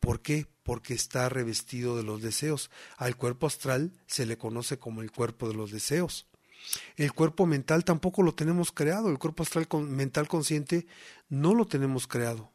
¿Por 0.00 0.20
qué? 0.20 0.46
Porque 0.62 0.94
está 0.94 1.28
revestido 1.28 1.96
de 1.96 2.02
los 2.02 2.22
deseos. 2.22 2.70
Al 2.96 3.16
cuerpo 3.16 3.46
astral 3.46 3.92
se 4.06 4.26
le 4.26 4.38
conoce 4.38 4.78
como 4.78 5.02
el 5.02 5.12
cuerpo 5.12 5.48
de 5.48 5.54
los 5.54 5.70
deseos. 5.70 6.26
El 6.96 7.12
cuerpo 7.12 7.46
mental 7.46 7.84
tampoco 7.84 8.22
lo 8.22 8.34
tenemos 8.34 8.72
creado. 8.72 9.10
El 9.10 9.18
cuerpo 9.18 9.42
astral 9.42 9.68
mental 9.88 10.28
consciente 10.28 10.86
no 11.28 11.54
lo 11.54 11.66
tenemos 11.66 12.06
creado. 12.06 12.50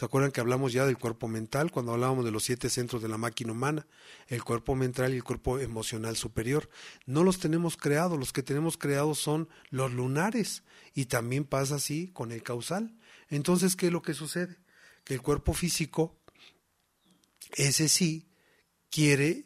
¿Se 0.00 0.06
acuerdan 0.06 0.32
que 0.32 0.40
hablamos 0.40 0.72
ya 0.72 0.86
del 0.86 0.96
cuerpo 0.96 1.28
mental 1.28 1.70
cuando 1.70 1.92
hablábamos 1.92 2.24
de 2.24 2.30
los 2.30 2.44
siete 2.44 2.70
centros 2.70 3.02
de 3.02 3.08
la 3.08 3.18
máquina 3.18 3.52
humana? 3.52 3.86
El 4.28 4.42
cuerpo 4.42 4.74
mental 4.74 5.12
y 5.12 5.16
el 5.16 5.24
cuerpo 5.24 5.58
emocional 5.58 6.16
superior. 6.16 6.70
No 7.04 7.22
los 7.22 7.38
tenemos 7.38 7.76
creados, 7.76 8.18
los 8.18 8.32
que 8.32 8.42
tenemos 8.42 8.78
creados 8.78 9.18
son 9.18 9.50
los 9.68 9.92
lunares 9.92 10.62
y 10.94 11.04
también 11.04 11.44
pasa 11.44 11.74
así 11.74 12.08
con 12.14 12.32
el 12.32 12.42
causal. 12.42 12.96
Entonces, 13.28 13.76
¿qué 13.76 13.88
es 13.88 13.92
lo 13.92 14.00
que 14.00 14.14
sucede? 14.14 14.56
Que 15.04 15.12
el 15.12 15.20
cuerpo 15.20 15.52
físico, 15.52 16.16
ese 17.54 17.88
sí, 17.88 18.28
quiere 18.90 19.44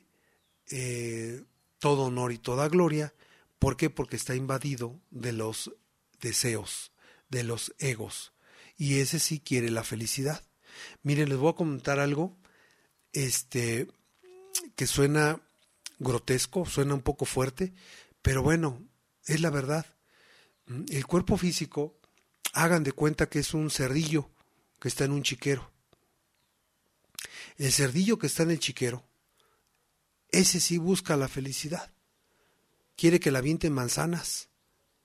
eh, 0.70 1.42
todo 1.78 2.04
honor 2.04 2.32
y 2.32 2.38
toda 2.38 2.68
gloria. 2.68 3.14
¿Por 3.58 3.76
qué? 3.76 3.90
Porque 3.90 4.16
está 4.16 4.34
invadido 4.34 5.00
de 5.11 5.32
los 5.32 5.73
deseos, 6.20 6.92
de 7.28 7.44
los 7.44 7.75
egos 7.78 8.34
y 8.76 9.00
ese 9.00 9.18
sí 9.18 9.40
quiere 9.40 9.70
la 9.70 9.84
felicidad. 9.84 10.42
Miren, 11.02 11.28
les 11.28 11.38
voy 11.38 11.50
a 11.50 11.56
comentar 11.56 12.00
algo 12.00 12.37
este 13.12 13.88
que 14.76 14.87
suena 14.87 15.40
grotesco, 15.99 16.66
suena 16.66 16.94
un 16.94 17.02
poco 17.02 17.25
fuerte, 17.25 17.73
pero 18.23 18.42
bueno, 18.42 18.82
es 19.26 19.40
la 19.40 19.50
verdad. 19.50 19.87
El 20.88 21.06
cuerpo 21.06 21.37
físico, 21.37 22.00
hagan 22.52 22.82
de 22.84 22.92
cuenta 22.92 23.28
que 23.28 23.40
es 23.40 23.54
un 23.54 23.70
cerdillo 23.70 24.30
que 24.80 24.88
está 24.88 25.04
en 25.04 25.12
un 25.12 25.23
chiquero. 25.23 25.70
El 27.56 27.73
cerdillo 27.73 28.18
que 28.18 28.26
está 28.26 28.42
en 28.42 28.50
el 28.50 28.58
chiquero, 28.58 29.04
ese 30.30 30.61
sí 30.61 30.78
busca 30.78 31.16
la 31.16 31.28
felicidad. 31.28 31.92
Quiere 32.96 33.20
que 33.20 33.30
la 33.30 33.38
avienten 33.38 33.73
manzanas, 33.73 34.49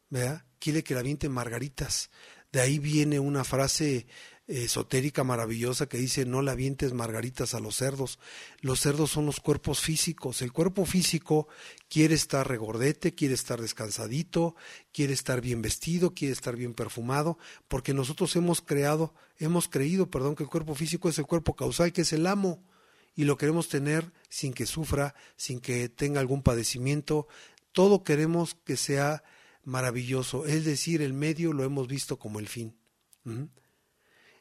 ¿verdad? 0.10 0.46
Quiere 0.60 0.84
que 0.84 0.94
la 0.94 1.02
avienten 1.02 1.32
margaritas, 1.32 2.10
de 2.52 2.62
ahí 2.62 2.80
viene 2.80 3.20
una 3.20 3.44
frase 3.44 4.08
esotérica 4.50 5.24
maravillosa 5.24 5.88
que 5.88 6.00
dice 6.00 6.26
no 6.26 6.42
le 6.42 6.50
avientes 6.50 6.92
margaritas 6.92 7.54
a 7.54 7.60
los 7.60 7.76
cerdos. 7.76 8.20
Los 8.62 8.80
cerdos 8.80 9.12
son 9.12 9.28
los 9.28 9.40
cuerpos 9.40 9.80
físicos. 9.80 10.42
El 10.42 10.52
cuerpo 10.52 10.86
físico 10.86 11.48
quiere 11.88 12.16
estar 12.16 12.48
regordete, 12.48 13.14
quiere 13.14 13.36
estar 13.36 13.62
descansadito, 13.62 14.56
quiere 14.92 15.14
estar 15.14 15.40
bien 15.40 15.62
vestido, 15.62 16.16
quiere 16.16 16.34
estar 16.34 16.56
bien 16.56 16.74
perfumado, 16.74 17.38
porque 17.68 17.94
nosotros 17.94 18.36
hemos 18.36 18.62
creado, 18.62 19.14
hemos 19.38 19.68
creído, 19.68 20.10
perdón, 20.10 20.36
que 20.36 20.44
el 20.44 20.50
cuerpo 20.50 20.74
físico 20.74 21.10
es 21.10 21.20
el 21.20 21.28
cuerpo 21.28 21.56
causal, 21.56 21.94
que 21.94 22.02
es 22.02 22.12
el 22.12 22.26
amo, 22.26 22.64
y 23.16 23.26
lo 23.26 23.38
queremos 23.38 23.70
tener 23.70 24.12
sin 24.30 24.54
que 24.54 24.66
sufra, 24.66 25.14
sin 25.36 25.60
que 25.60 25.90
tenga 25.90 26.20
algún 26.20 26.42
padecimiento. 26.42 27.28
Todo 27.72 28.04
queremos 28.04 28.56
que 28.66 28.78
sea 28.78 29.24
maravilloso, 29.64 30.48
es 30.48 30.66
decir, 30.66 31.04
el 31.04 31.14
medio 31.14 31.54
lo 31.54 31.64
hemos 31.64 31.88
visto 31.88 32.18
como 32.18 32.40
el 32.40 32.48
fin. 32.48 32.76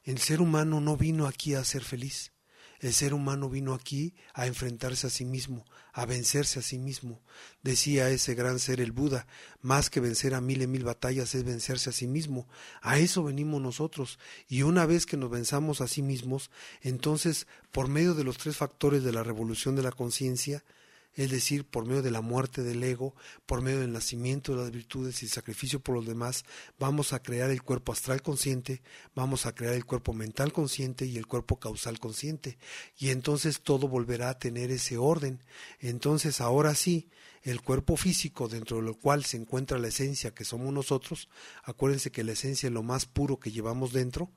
El 0.09 0.17
ser 0.17 0.41
humano 0.41 0.81
no 0.81 0.97
vino 0.97 1.27
aquí 1.27 1.53
a 1.53 1.63
ser 1.65 1.85
feliz. 1.85 2.33
El 2.81 2.95
ser 2.95 3.13
humano 3.13 3.51
vino 3.51 3.75
aquí 3.75 4.15
a 4.33 4.47
enfrentarse 4.47 5.07
a 5.07 5.11
sí 5.11 5.27
mismo, 5.27 5.67
a 5.93 6.07
vencerse 6.07 6.61
a 6.61 6.63
sí 6.63 6.79
mismo. 6.79 7.21
Decía 7.63 8.09
ese 8.09 8.35
gran 8.35 8.59
ser 8.59 8.81
el 8.81 8.93
Buda, 8.93 9.27
más 9.61 9.91
que 9.91 10.01
vencer 10.01 10.33
a 10.33 10.41
mil 10.41 10.63
y 10.63 10.67
mil 10.67 10.83
batallas 10.83 11.35
es 11.35 11.45
vencerse 11.45 11.91
a 11.91 11.93
sí 11.93 12.07
mismo. 12.07 12.49
A 12.81 12.99
eso 12.99 13.23
venimos 13.23 13.61
nosotros. 13.61 14.19
Y 14.49 14.63
una 14.63 14.87
vez 14.87 15.05
que 15.05 15.19
nos 15.19 15.29
venzamos 15.29 15.83
a 15.83 15.89
sí 15.89 16.01
mismos, 16.01 16.51
entonces, 16.81 17.47
por 17.71 17.89
medio 17.89 18.15
de 18.15 18.25
los 18.25 18.39
tres 18.39 18.57
factores 18.57 19.05
de 19.05 19.13
la 19.13 19.25
revolución 19.25 19.77
de 19.77 19.83
la 19.83 19.93
conciencia, 19.93 20.65
es 21.19 21.33
decir, 21.33 21.65
por 21.65 21.85
medio 21.85 22.01
de 22.01 22.13
la 22.13 22.21
muerte 22.21 22.63
del 22.63 22.83
ego, 22.85 23.13
por 23.45 23.61
medio 23.61 23.81
del 23.81 23.93
nacimiento 23.93 24.55
de 24.55 24.63
las 24.63 24.71
virtudes 24.71 25.21
y 25.21 25.27
el 25.27 25.33
sacrificio 25.33 25.81
por 25.81 25.97
los 25.97 26.07
demás, 26.07 26.45
vamos 26.79 27.13
a 27.13 27.21
crear 27.21 27.51
el 27.51 27.61
cuerpo 27.61 27.91
astral 27.91 28.23
consciente, 28.23 28.83
vamos 29.17 29.45
a 29.45 29.53
crear 29.53 29.75
el 29.75 29.85
cuerpo 29.85 30.13
mental 30.13 30.53
consciente 30.53 31.07
y 31.07 31.17
el 31.19 31.27
cuerpo 31.27 31.59
causal 31.59 31.99
consciente. 31.99 32.57
Y 32.97 33.11
entonces 33.11 33.63
todo 33.63 33.89
volverá 33.89 34.31
a 34.31 34.39
tener 34.39 34.71
ese 34.71 34.97
orden. 34.97 35.43
Entonces 35.81 36.41
ahora 36.41 36.77
sí, 36.77 37.09
el 37.43 37.63
cuerpo 37.63 37.97
físico 37.97 38.47
dentro 38.47 38.77
de 38.77 38.85
lo 38.85 38.95
cual 38.95 39.25
se 39.25 39.39
encuentra 39.39 39.81
la 39.81 39.89
esencia 39.89 40.33
que 40.33 40.45
somos 40.45 40.73
nosotros, 40.73 41.29
acuérdense 41.65 42.13
que 42.13 42.23
la 42.23 42.33
esencia 42.33 42.69
es 42.69 42.73
lo 42.73 42.85
más 42.85 43.07
puro 43.07 43.41
que 43.41 43.51
llevamos 43.51 43.93
dentro, 43.93 44.31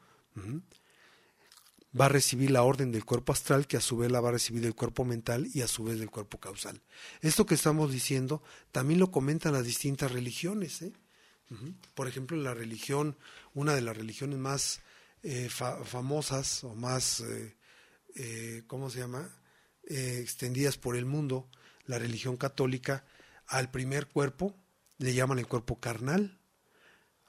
va 2.00 2.06
a 2.06 2.10
recibir 2.10 2.52
la 2.52 2.64
orden 2.64 2.92
del 2.92 3.06
cuerpo 3.06 3.34
astral 3.34 3.68
que 3.68 3.78
a 3.78 3.82
su 3.82 3.98
vez 3.98 4.12
la 4.12 4.22
va 4.22 4.30
a 4.30 4.34
recibir 4.34 4.62
del 4.62 4.76
cuerpo 4.76 5.04
mental 5.04 5.48
y 5.54 5.62
a 5.62 5.68
su 5.68 5.84
vez 5.84 6.00
del 6.00 6.10
cuerpo 6.10 6.40
causal. 6.40 6.82
Esto 7.22 7.46
que 7.46 7.56
estamos 7.56 7.92
diciendo 7.92 8.42
también 8.72 9.00
lo 9.00 9.12
comentan 9.12 9.54
las 9.54 9.66
distintas 9.66 10.12
religiones. 10.12 10.82
¿eh? 10.82 10.94
Por 11.94 12.08
ejemplo, 12.08 12.38
la 12.38 12.54
religión, 12.54 13.18
una 13.54 13.76
de 13.76 13.82
las 13.82 13.98
religiones 13.98 14.40
más 14.40 14.82
eh, 15.24 15.50
famosas 15.50 16.64
o 16.64 16.76
más, 16.76 17.24
eh, 18.16 18.64
¿cómo 18.68 18.90
se 18.90 19.00
llama?, 19.00 19.38
extendidas 19.84 20.78
por 20.78 20.96
el 20.96 21.06
mundo, 21.06 21.50
la 21.86 21.98
religión 21.98 22.38
católica, 22.38 23.04
al 23.48 23.72
primer 23.72 24.08
cuerpo 24.08 24.56
le 25.00 25.14
llaman 25.14 25.40
el 25.40 25.48
cuerpo 25.48 25.80
carnal, 25.80 26.40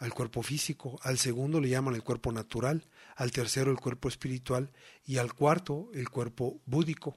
al 0.02 0.12
cuerpo 0.12 0.42
físico, 0.42 0.98
al 1.04 1.16
segundo 1.16 1.60
le 1.60 1.68
llaman 1.68 1.94
el 1.94 2.02
cuerpo 2.02 2.32
natural, 2.32 2.84
al 3.14 3.30
tercero 3.30 3.70
el 3.70 3.78
cuerpo 3.78 4.08
espiritual 4.08 4.72
y 5.04 5.18
al 5.18 5.32
cuarto 5.32 5.90
el 5.94 6.08
cuerpo 6.08 6.60
búdico. 6.66 7.16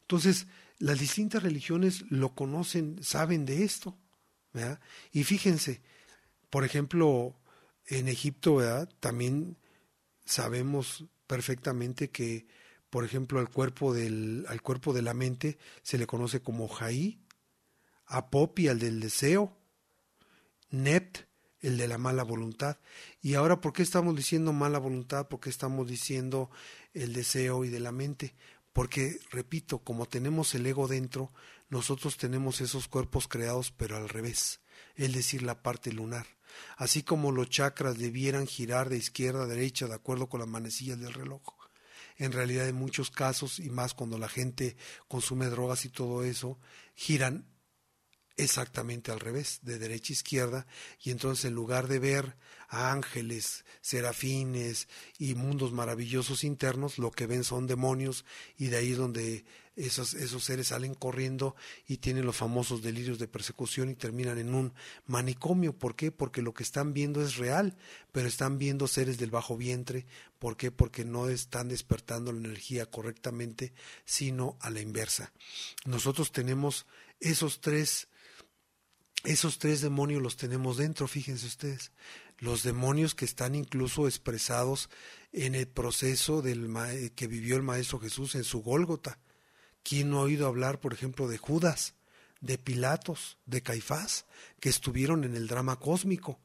Entonces, 0.00 0.48
las 0.78 0.98
distintas 0.98 1.44
religiones 1.44 2.02
lo 2.10 2.34
conocen, 2.34 3.00
saben 3.04 3.46
de 3.46 3.62
esto. 3.62 3.96
Y 5.12 5.22
fíjense, 5.22 5.80
por 6.50 6.64
ejemplo, 6.64 7.38
en 7.86 8.08
Egipto 8.08 8.58
también 8.98 9.56
sabemos 10.24 11.04
perfectamente 11.28 12.10
que, 12.10 12.48
por 12.90 13.04
ejemplo, 13.04 13.38
al 13.38 13.48
cuerpo, 13.48 13.94
del, 13.94 14.44
al 14.48 14.60
cuerpo 14.60 14.92
de 14.92 15.02
la 15.02 15.14
mente 15.14 15.56
se 15.82 15.98
le 15.98 16.08
conoce 16.08 16.42
como 16.42 16.66
Jaí, 16.66 17.20
a 18.06 18.28
Popi, 18.28 18.66
al 18.66 18.80
del 18.80 18.98
deseo, 18.98 19.56
Nept, 20.70 21.26
el 21.66 21.76
de 21.78 21.88
la 21.88 21.98
mala 21.98 22.22
voluntad. 22.22 22.78
Y 23.20 23.34
ahora, 23.34 23.60
¿por 23.60 23.72
qué 23.72 23.82
estamos 23.82 24.14
diciendo 24.14 24.52
mala 24.52 24.78
voluntad? 24.78 25.26
¿Por 25.26 25.40
qué 25.40 25.50
estamos 25.50 25.88
diciendo 25.88 26.48
el 26.94 27.12
deseo 27.12 27.64
y 27.64 27.70
de 27.70 27.80
la 27.80 27.90
mente? 27.90 28.36
Porque, 28.72 29.18
repito, 29.32 29.80
como 29.80 30.06
tenemos 30.06 30.54
el 30.54 30.64
ego 30.64 30.86
dentro, 30.86 31.32
nosotros 31.68 32.18
tenemos 32.18 32.60
esos 32.60 32.86
cuerpos 32.86 33.26
creados, 33.26 33.72
pero 33.72 33.96
al 33.96 34.08
revés, 34.08 34.60
es 34.94 35.12
decir, 35.12 35.42
la 35.42 35.60
parte 35.62 35.92
lunar. 35.92 36.26
Así 36.76 37.02
como 37.02 37.32
los 37.32 37.50
chakras 37.50 37.98
debieran 37.98 38.46
girar 38.46 38.88
de 38.88 38.98
izquierda 38.98 39.42
a 39.42 39.46
derecha 39.46 39.88
de 39.88 39.94
acuerdo 39.94 40.28
con 40.28 40.38
las 40.38 40.48
manecillas 40.48 41.00
del 41.00 41.14
reloj. 41.14 41.42
En 42.16 42.30
realidad, 42.30 42.68
en 42.68 42.76
muchos 42.76 43.10
casos, 43.10 43.58
y 43.58 43.70
más 43.70 43.92
cuando 43.92 44.18
la 44.18 44.28
gente 44.28 44.76
consume 45.08 45.46
drogas 45.46 45.84
y 45.84 45.88
todo 45.88 46.22
eso, 46.22 46.60
giran 46.94 47.44
exactamente 48.36 49.10
al 49.10 49.20
revés, 49.20 49.60
de 49.62 49.78
derecha 49.78 50.12
a 50.12 50.14
izquierda, 50.14 50.66
y 51.02 51.10
entonces 51.10 51.46
en 51.46 51.54
lugar 51.54 51.88
de 51.88 51.98
ver 51.98 52.36
ángeles, 52.68 53.64
serafines 53.80 54.88
y 55.18 55.34
mundos 55.34 55.72
maravillosos 55.72 56.44
internos, 56.44 56.98
lo 56.98 57.10
que 57.10 57.26
ven 57.26 57.44
son 57.44 57.66
demonios, 57.66 58.24
y 58.58 58.66
de 58.66 58.76
ahí 58.76 58.92
es 58.92 58.98
donde 58.98 59.44
esos, 59.76 60.14
esos 60.14 60.42
seres 60.42 60.68
salen 60.68 60.94
corriendo 60.94 61.54
y 61.86 61.98
tienen 61.98 62.24
los 62.24 62.36
famosos 62.36 62.82
delirios 62.82 63.18
de 63.18 63.28
persecución 63.28 63.90
y 63.90 63.94
terminan 63.94 64.38
en 64.38 64.54
un 64.54 64.72
manicomio. 65.06 65.76
¿Por 65.76 65.94
qué? 65.94 66.10
Porque 66.10 66.40
lo 66.40 66.54
que 66.54 66.62
están 66.62 66.94
viendo 66.94 67.22
es 67.22 67.36
real, 67.36 67.76
pero 68.10 68.26
están 68.26 68.58
viendo 68.58 68.88
seres 68.88 69.18
del 69.18 69.30
bajo 69.30 69.56
vientre. 69.56 70.06
¿Por 70.38 70.56
qué? 70.56 70.70
Porque 70.70 71.04
no 71.04 71.28
están 71.28 71.68
despertando 71.68 72.32
la 72.32 72.38
energía 72.38 72.86
correctamente, 72.86 73.74
sino 74.06 74.56
a 74.60 74.70
la 74.70 74.80
inversa. 74.80 75.32
Nosotros 75.84 76.32
tenemos 76.32 76.86
esos 77.20 77.60
tres 77.60 78.08
esos 79.24 79.58
tres 79.58 79.80
demonios 79.80 80.22
los 80.22 80.36
tenemos 80.36 80.76
dentro, 80.76 81.08
fíjense 81.08 81.46
ustedes. 81.46 81.92
Los 82.38 82.62
demonios 82.62 83.14
que 83.14 83.24
están 83.24 83.54
incluso 83.54 84.06
expresados 84.06 84.88
en 85.32 85.54
el 85.54 85.66
proceso 85.66 86.42
del 86.42 86.70
que 87.14 87.26
vivió 87.26 87.56
el 87.56 87.62
Maestro 87.62 87.98
Jesús 87.98 88.34
en 88.34 88.44
su 88.44 88.62
Gólgota. 88.62 89.18
¿Quién 89.82 90.10
no 90.10 90.18
ha 90.18 90.22
oído 90.22 90.46
hablar, 90.46 90.80
por 90.80 90.92
ejemplo, 90.92 91.28
de 91.28 91.38
Judas, 91.38 91.94
de 92.40 92.58
Pilatos, 92.58 93.38
de 93.46 93.62
Caifás, 93.62 94.26
que 94.60 94.68
estuvieron 94.68 95.24
en 95.24 95.34
el 95.36 95.46
drama 95.46 95.76
cósmico? 95.76 96.40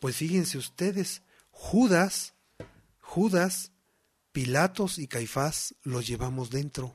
Pues 0.00 0.16
fíjense 0.16 0.58
ustedes, 0.58 1.22
Judas, 1.50 2.34
Judas, 3.00 3.72
Pilatos 4.32 4.98
y 4.98 5.08
Caifás 5.08 5.74
los 5.82 6.06
llevamos 6.06 6.50
dentro. 6.50 6.94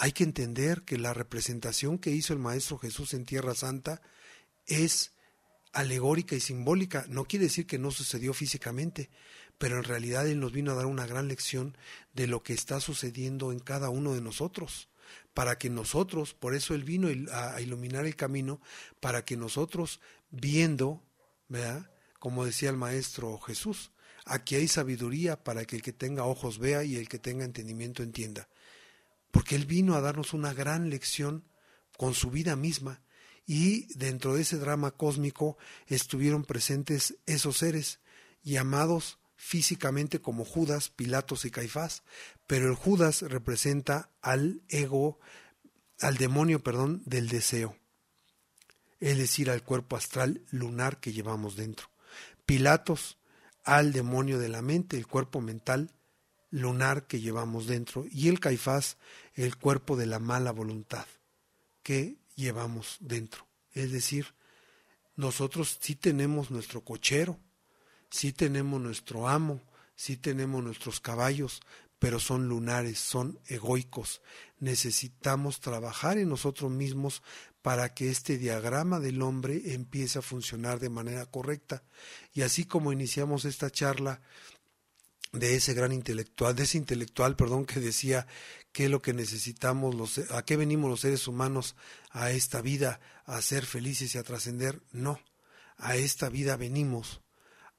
Hay 0.00 0.12
que 0.12 0.22
entender 0.22 0.82
que 0.82 0.96
la 0.96 1.12
representación 1.12 1.98
que 1.98 2.12
hizo 2.12 2.32
el 2.32 2.38
Maestro 2.38 2.78
Jesús 2.78 3.14
en 3.14 3.24
Tierra 3.24 3.56
Santa 3.56 4.00
es 4.66 5.12
alegórica 5.72 6.36
y 6.36 6.40
simbólica. 6.40 7.04
No 7.08 7.24
quiere 7.24 7.46
decir 7.46 7.66
que 7.66 7.80
no 7.80 7.90
sucedió 7.90 8.32
físicamente, 8.32 9.10
pero 9.58 9.76
en 9.76 9.82
realidad 9.82 10.28
Él 10.28 10.38
nos 10.38 10.52
vino 10.52 10.70
a 10.70 10.76
dar 10.76 10.86
una 10.86 11.04
gran 11.04 11.26
lección 11.26 11.76
de 12.14 12.28
lo 12.28 12.44
que 12.44 12.52
está 12.52 12.78
sucediendo 12.78 13.50
en 13.50 13.58
cada 13.58 13.90
uno 13.90 14.14
de 14.14 14.20
nosotros, 14.20 14.88
para 15.34 15.58
que 15.58 15.68
nosotros, 15.68 16.32
por 16.32 16.54
eso 16.54 16.76
Él 16.76 16.84
vino 16.84 17.08
a 17.32 17.60
iluminar 17.60 18.06
el 18.06 18.14
camino, 18.14 18.60
para 19.00 19.24
que 19.24 19.36
nosotros, 19.36 20.00
viendo, 20.30 21.02
¿verdad? 21.48 21.90
Como 22.20 22.44
decía 22.44 22.70
el 22.70 22.76
Maestro 22.76 23.36
Jesús, 23.40 23.90
aquí 24.24 24.54
hay 24.54 24.68
sabiduría 24.68 25.42
para 25.42 25.64
que 25.64 25.74
el 25.74 25.82
que 25.82 25.92
tenga 25.92 26.22
ojos 26.22 26.60
vea 26.60 26.84
y 26.84 26.94
el 26.94 27.08
que 27.08 27.18
tenga 27.18 27.44
entendimiento 27.44 28.04
entienda 28.04 28.48
porque 29.38 29.54
Él 29.54 29.66
vino 29.66 29.94
a 29.94 30.00
darnos 30.00 30.32
una 30.32 30.52
gran 30.52 30.90
lección 30.90 31.44
con 31.96 32.12
su 32.12 32.28
vida 32.28 32.56
misma 32.56 33.02
y 33.46 33.86
dentro 33.96 34.34
de 34.34 34.42
ese 34.42 34.58
drama 34.58 34.90
cósmico 34.90 35.56
estuvieron 35.86 36.44
presentes 36.44 37.18
esos 37.24 37.58
seres 37.58 38.00
llamados 38.42 39.20
físicamente 39.36 40.20
como 40.20 40.44
Judas, 40.44 40.88
Pilatos 40.90 41.44
y 41.44 41.52
Caifás, 41.52 42.02
pero 42.48 42.66
el 42.66 42.74
Judas 42.74 43.22
representa 43.22 44.10
al 44.22 44.60
ego, 44.70 45.20
al 46.00 46.16
demonio, 46.16 46.60
perdón, 46.60 47.02
del 47.06 47.28
deseo, 47.28 47.76
es 48.98 49.18
decir, 49.18 49.50
al 49.50 49.62
cuerpo 49.62 49.94
astral 49.94 50.42
lunar 50.50 50.98
que 50.98 51.12
llevamos 51.12 51.54
dentro. 51.54 51.86
Pilatos 52.44 53.18
al 53.62 53.92
demonio 53.92 54.40
de 54.40 54.48
la 54.48 54.62
mente, 54.62 54.96
el 54.96 55.06
cuerpo 55.06 55.40
mental 55.40 55.92
lunar 56.50 57.06
que 57.06 57.20
llevamos 57.20 57.66
dentro 57.66 58.06
y 58.10 58.28
el 58.28 58.40
caifás 58.40 58.96
el 59.44 59.56
cuerpo 59.56 59.96
de 59.96 60.06
la 60.06 60.18
mala 60.18 60.50
voluntad 60.50 61.06
que 61.82 62.18
llevamos 62.34 62.96
dentro. 63.00 63.46
Es 63.72 63.92
decir, 63.92 64.34
nosotros 65.14 65.78
sí 65.80 65.94
tenemos 65.94 66.50
nuestro 66.50 66.84
cochero, 66.84 67.38
sí 68.10 68.32
tenemos 68.32 68.80
nuestro 68.80 69.28
amo, 69.28 69.60
sí 69.94 70.16
tenemos 70.16 70.62
nuestros 70.64 71.00
caballos, 71.00 71.60
pero 72.00 72.18
son 72.18 72.48
lunares, 72.48 72.98
son 72.98 73.38
egoicos. 73.46 74.22
Necesitamos 74.58 75.60
trabajar 75.60 76.18
en 76.18 76.28
nosotros 76.28 76.70
mismos 76.70 77.22
para 77.62 77.94
que 77.94 78.10
este 78.10 78.38
diagrama 78.38 78.98
del 78.98 79.22
hombre 79.22 79.72
empiece 79.74 80.18
a 80.18 80.22
funcionar 80.22 80.80
de 80.80 80.90
manera 80.90 81.26
correcta. 81.26 81.84
Y 82.32 82.42
así 82.42 82.64
como 82.64 82.92
iniciamos 82.92 83.44
esta 83.44 83.70
charla 83.70 84.20
de 85.32 85.56
ese 85.56 85.74
gran 85.74 85.92
intelectual, 85.92 86.56
de 86.56 86.64
ese 86.64 86.78
intelectual, 86.78 87.36
perdón, 87.36 87.66
que 87.66 87.80
decía 87.80 88.26
qué 88.72 88.84
es 88.84 88.90
lo 88.90 89.02
que 89.02 89.12
necesitamos, 89.12 89.94
los, 89.94 90.18
a 90.30 90.44
qué 90.44 90.56
venimos 90.56 90.90
los 90.90 91.00
seres 91.00 91.28
humanos 91.28 91.76
a 92.10 92.30
esta 92.30 92.60
vida, 92.60 93.00
a 93.24 93.40
ser 93.42 93.66
felices 93.66 94.14
y 94.14 94.18
a 94.18 94.22
trascender. 94.22 94.80
No, 94.92 95.20
a 95.76 95.96
esta 95.96 96.28
vida 96.28 96.56
venimos 96.56 97.20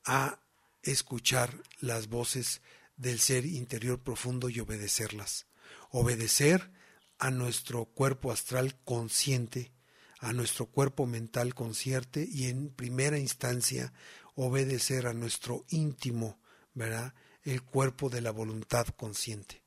a 0.06 0.40
escuchar 0.84 1.64
las 1.80 2.08
voces 2.08 2.62
del 2.98 3.20
ser 3.20 3.46
interior 3.46 4.00
profundo 4.00 4.50
y 4.50 4.60
obedecerlas. 4.60 5.48
Obedecer 5.92 6.72
a 7.18 7.32
nuestro 7.32 7.86
cuerpo 7.86 8.32
astral 8.32 8.78
consciente, 8.84 9.72
a 10.20 10.34
nuestro 10.34 10.66
cuerpo 10.66 11.06
mental 11.06 11.54
consciente 11.56 12.28
y 12.30 12.48
en 12.48 12.70
primera 12.70 13.18
instancia 13.18 13.94
obedecer 14.36 15.08
a 15.08 15.14
nuestro 15.14 15.66
íntimo, 15.70 16.40
¿verdad? 16.74 17.14
El 17.44 17.64
cuerpo 17.64 18.10
de 18.10 18.22
la 18.22 18.32
voluntad 18.32 18.88
consciente. 18.88 19.64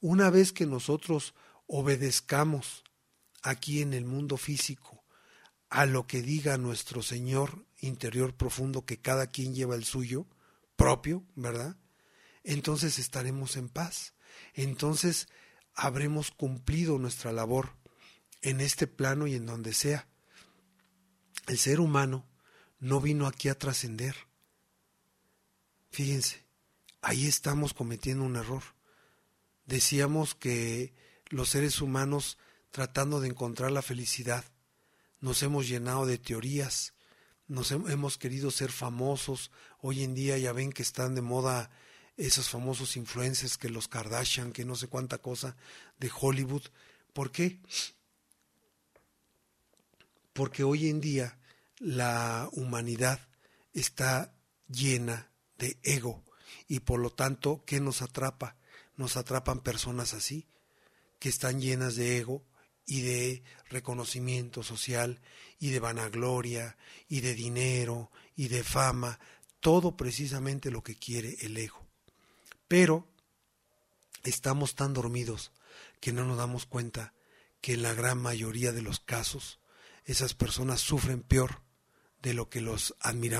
Una 0.00 0.30
vez 0.30 0.52
que 0.52 0.66
nosotros 0.66 1.34
obedezcamos 1.66 2.84
aquí 3.42 3.82
en 3.82 3.94
el 3.94 4.04
mundo 4.04 4.36
físico 4.36 5.04
a 5.70 5.86
lo 5.86 6.06
que 6.06 6.22
diga 6.22 6.56
nuestro 6.56 7.02
Señor 7.02 7.66
interior 7.80 8.34
profundo, 8.34 8.84
que 8.84 9.00
cada 9.00 9.26
quien 9.26 9.54
lleva 9.54 9.74
el 9.74 9.84
suyo 9.84 10.26
propio, 10.76 11.24
¿verdad? 11.34 11.76
Entonces 12.44 12.98
estaremos 12.98 13.56
en 13.56 13.68
paz. 13.68 14.14
Entonces 14.54 15.28
habremos 15.74 16.30
cumplido 16.30 16.98
nuestra 16.98 17.32
labor 17.32 17.76
en 18.42 18.60
este 18.60 18.86
plano 18.86 19.26
y 19.26 19.34
en 19.34 19.46
donde 19.46 19.74
sea. 19.74 20.08
El 21.46 21.58
ser 21.58 21.80
humano 21.80 22.26
no 22.78 23.00
vino 23.00 23.26
aquí 23.26 23.48
a 23.48 23.58
trascender. 23.58 24.14
Fíjense, 25.90 26.47
ahí 27.00 27.26
estamos 27.26 27.74
cometiendo 27.74 28.24
un 28.24 28.36
error. 28.36 28.62
Decíamos 29.66 30.34
que 30.34 30.94
los 31.28 31.50
seres 31.50 31.80
humanos, 31.80 32.38
tratando 32.70 33.20
de 33.20 33.28
encontrar 33.28 33.70
la 33.70 33.82
felicidad, 33.82 34.44
nos 35.20 35.42
hemos 35.42 35.68
llenado 35.68 36.06
de 36.06 36.18
teorías, 36.18 36.94
nos 37.46 37.70
hemos 37.72 38.18
querido 38.18 38.50
ser 38.50 38.70
famosos. 38.70 39.50
Hoy 39.80 40.02
en 40.02 40.14
día 40.14 40.38
ya 40.38 40.52
ven 40.52 40.72
que 40.72 40.82
están 40.82 41.14
de 41.14 41.22
moda 41.22 41.70
esos 42.16 42.48
famosos 42.48 42.96
influencers 42.96 43.56
que 43.56 43.70
los 43.70 43.88
Kardashian, 43.88 44.52
que 44.52 44.64
no 44.64 44.74
sé 44.74 44.88
cuánta 44.88 45.18
cosa 45.18 45.56
de 45.98 46.10
Hollywood. 46.14 46.62
¿Por 47.12 47.30
qué? 47.30 47.60
Porque 50.32 50.64
hoy 50.64 50.88
en 50.88 51.00
día 51.00 51.38
la 51.78 52.48
humanidad 52.52 53.20
está 53.72 54.34
llena 54.68 55.30
de 55.58 55.78
ego, 55.82 56.22
y 56.66 56.80
por 56.80 57.00
lo 57.00 57.10
tanto, 57.10 57.62
¿qué 57.66 57.80
nos 57.80 58.02
atrapa? 58.02 58.56
Nos 58.96 59.16
atrapan 59.16 59.60
personas 59.60 60.14
así, 60.14 60.46
que 61.18 61.28
están 61.28 61.60
llenas 61.60 61.96
de 61.96 62.18
ego 62.18 62.44
y 62.86 63.02
de 63.02 63.42
reconocimiento 63.68 64.62
social 64.62 65.20
y 65.58 65.70
de 65.70 65.80
vanagloria 65.80 66.76
y 67.08 67.20
de 67.20 67.34
dinero 67.34 68.10
y 68.34 68.48
de 68.48 68.64
fama, 68.64 69.18
todo 69.60 69.96
precisamente 69.96 70.70
lo 70.70 70.82
que 70.82 70.96
quiere 70.96 71.36
el 71.40 71.56
ego. 71.56 71.86
Pero 72.66 73.06
estamos 74.24 74.74
tan 74.74 74.94
dormidos 74.94 75.52
que 76.00 76.12
no 76.12 76.24
nos 76.24 76.38
damos 76.38 76.66
cuenta 76.66 77.14
que 77.60 77.74
en 77.74 77.82
la 77.82 77.94
gran 77.94 78.18
mayoría 78.18 78.72
de 78.72 78.82
los 78.82 79.00
casos 79.00 79.60
esas 80.04 80.34
personas 80.34 80.80
sufren 80.80 81.22
peor 81.22 81.62
de 82.22 82.34
lo 82.34 82.48
que 82.48 82.60
los, 82.60 82.94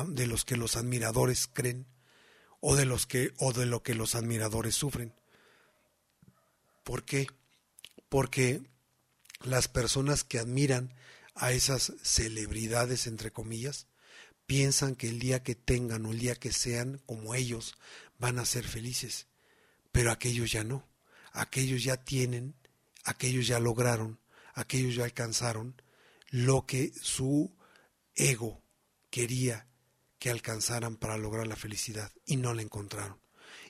de 0.08 0.26
los, 0.26 0.44
que 0.44 0.56
los 0.56 0.76
admiradores 0.76 1.46
creen 1.46 1.86
o 2.60 2.76
de 2.76 2.84
los 2.84 3.06
que 3.06 3.32
o 3.38 3.52
de 3.52 3.66
lo 3.66 3.82
que 3.82 3.94
los 3.94 4.14
admiradores 4.14 4.74
sufren. 4.74 5.12
¿Por 6.84 7.04
qué? 7.04 7.26
Porque 8.08 8.62
las 9.42 9.68
personas 9.68 10.24
que 10.24 10.38
admiran 10.38 10.94
a 11.34 11.52
esas 11.52 11.92
celebridades 12.02 13.06
entre 13.06 13.30
comillas 13.30 13.86
piensan 14.46 14.96
que 14.96 15.08
el 15.08 15.18
día 15.18 15.42
que 15.42 15.54
tengan 15.54 16.06
o 16.06 16.12
el 16.12 16.18
día 16.18 16.34
que 16.34 16.52
sean 16.52 17.00
como 17.06 17.34
ellos 17.34 17.74
van 18.18 18.38
a 18.38 18.46
ser 18.46 18.64
felices, 18.64 19.26
pero 19.92 20.10
aquellos 20.10 20.50
ya 20.50 20.64
no, 20.64 20.88
aquellos 21.32 21.84
ya 21.84 21.98
tienen, 21.98 22.54
aquellos 23.04 23.46
ya 23.46 23.60
lograron, 23.60 24.18
aquellos 24.54 24.96
ya 24.96 25.04
alcanzaron 25.04 25.80
lo 26.30 26.66
que 26.66 26.92
su 27.00 27.54
ego 28.14 28.60
quería 29.10 29.67
que 30.18 30.30
alcanzaran 30.30 30.96
para 30.96 31.16
lograr 31.16 31.46
la 31.46 31.56
felicidad 31.56 32.12
y 32.26 32.36
no 32.36 32.54
la 32.54 32.62
encontraron. 32.62 33.20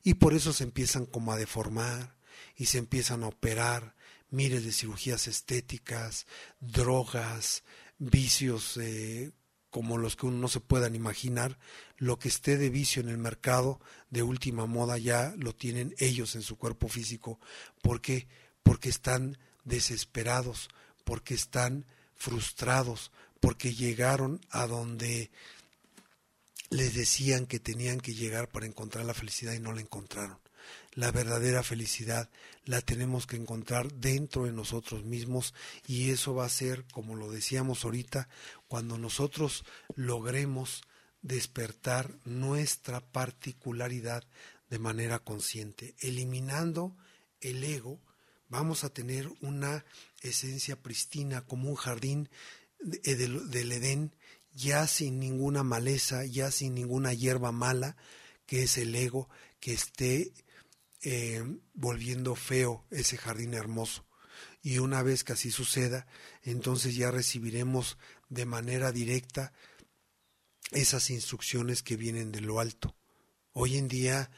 Y 0.03 0.15
por 0.15 0.35
eso 0.35 0.53
se 0.53 0.65
empiezan 0.65 1.07
como 1.07 1.33
a 1.33 1.37
deformar 1.37 2.17
y 2.57 2.67
se 2.67 2.79
empiezan 2.79 3.25
a 3.25 3.29
operar 3.29 3.95
miles 4.31 4.65
de 4.65 4.73
cirugías 4.73 5.27
estéticas, 5.27 6.27
drogas, 6.61 7.65
vicios 7.99 8.77
eh, 8.77 9.33
como 9.71 9.99
los 9.99 10.17
que 10.17 10.27
uno 10.27 10.39
no 10.39 10.49
se 10.49 10.61
puedan 10.61 10.95
imaginar, 10.95 11.59
lo 11.97 12.19
que 12.19 12.29
esté 12.29 12.57
de 12.57 12.71
vicio 12.71 13.03
en 13.03 13.09
el 13.09 13.19
mercado 13.19 13.81
de 14.11 14.23
última 14.23 14.67
moda 14.67 14.97
ya 14.99 15.35
lo 15.37 15.55
tienen 15.55 15.95
ellos 15.99 16.35
en 16.35 16.43
su 16.43 16.57
cuerpo 16.57 16.89
físico. 16.89 17.39
¿Por 17.83 18.01
qué? 18.01 18.29
Porque 18.63 18.89
están 18.89 19.39
desesperados, 19.65 20.69
porque 21.05 21.35
están 21.35 21.85
frustrados, 22.17 23.13
porque 23.41 23.75
llegaron 23.75 24.41
a 24.51 24.67
donde 24.67 25.31
les 26.71 26.95
decían 26.95 27.47
que 27.47 27.61
tenían 27.61 28.01
que 28.01 28.15
llegar 28.15 28.49
para 28.49 28.67
encontrar 28.67 29.05
la 29.05 29.15
felicidad 29.15 29.55
y 29.55 29.61
no 29.61 29.73
la 29.73 29.81
encontraron. 29.81 30.39
La 30.93 31.13
verdadera 31.13 31.63
felicidad 31.63 32.29
la 32.65 32.83
tenemos 32.83 33.27
que 33.27 33.37
encontrar 33.37 33.93
dentro 33.93 34.45
de 34.45 34.53
nosotros 34.53 35.05
mismos 35.05 35.55
y 35.87 36.11
eso 36.11 36.35
va 36.35 36.45
a 36.45 36.51
ser, 36.51 36.85
como 36.93 37.15
lo 37.15 37.31
decíamos 37.31 37.85
ahorita, 37.85 38.29
cuando 38.67 38.99
nosotros 38.99 39.65
logremos 39.95 40.83
despertar 41.23 42.19
nuestra 42.25 43.01
particularidad 43.01 44.25
de 44.71 44.79
manera 44.79 45.19
consciente, 45.21 45.95
eliminando 46.01 46.97
el 47.41 47.65
ego, 47.65 48.01
vamos 48.49 48.85
a 48.85 48.91
tener 48.91 49.31
una 49.41 49.85
esencia 50.21 50.81
pristina 50.83 51.43
como 51.43 51.71
un 51.71 51.77
jardín 51.77 52.29
del, 52.81 53.73
Edén, 53.73 54.15
ya 54.59 54.89
sin 54.89 55.21
ninguna 55.21 55.63
maleza, 55.63 56.25
ya 56.25 56.51
sin 56.51 56.75
ninguna 56.75 57.15
hierba 57.15 57.53
mala, 57.53 57.97
que 58.45 58.65
es 58.65 58.77
el 58.77 58.93
ego, 58.95 59.29
que 59.61 59.73
esté 59.73 60.33
eh, 61.03 61.45
volviendo 61.75 62.35
feo 62.35 62.85
ese 62.91 63.17
jardín 63.17 63.55
hermoso. 63.55 64.05
Y 64.61 64.79
una 64.79 65.03
vez 65.05 65.23
que 65.23 65.35
así 65.35 65.53
suceda, 65.53 66.09
entonces 66.43 66.97
ya 66.97 67.13
recibiremos 67.13 67.99
de 68.29 68.47
manera 68.47 68.91
directa 68.91 69.53
esas 70.73 71.09
instrucciones 71.11 71.85
que 71.85 71.97
vienen 71.97 72.33
de 72.33 72.41
lo 72.41 72.59
alto. 72.59 72.97
Hoy 73.53 73.77
en 73.77 73.87
día, 73.87 74.29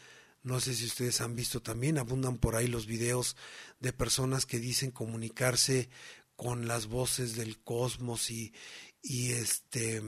no 0.43 0.61
sé 0.61 0.75
si 0.75 0.85
ustedes 0.85 1.23
han 1.23 1.35
visto 1.35 1.63
también, 1.63 1.97
abundan 1.97 2.37
por 2.37 2.57
ahí 2.57 2.67
los 2.67 2.87
videos 2.87 3.37
de 3.81 3.95
personas 3.95 4.45
que 4.45 4.59
dicen 4.59 4.91
comunicarse 4.91 5.89
con 6.37 6.67
las 6.67 6.87
voces 6.87 7.37
del 7.37 7.59
cosmos 7.59 8.31
y, 8.31 8.55
y 9.03 9.33
este 9.33 10.03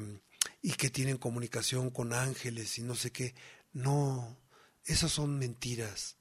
y 0.61 0.73
que 0.73 0.91
tienen 0.91 1.19
comunicación 1.19 1.91
con 1.91 2.13
ángeles 2.13 2.79
y 2.79 2.83
no 2.83 2.95
sé 2.95 3.11
qué. 3.11 3.35
No, 3.73 4.39
esas 4.85 5.13
son 5.13 5.39
mentiras. 5.39 6.17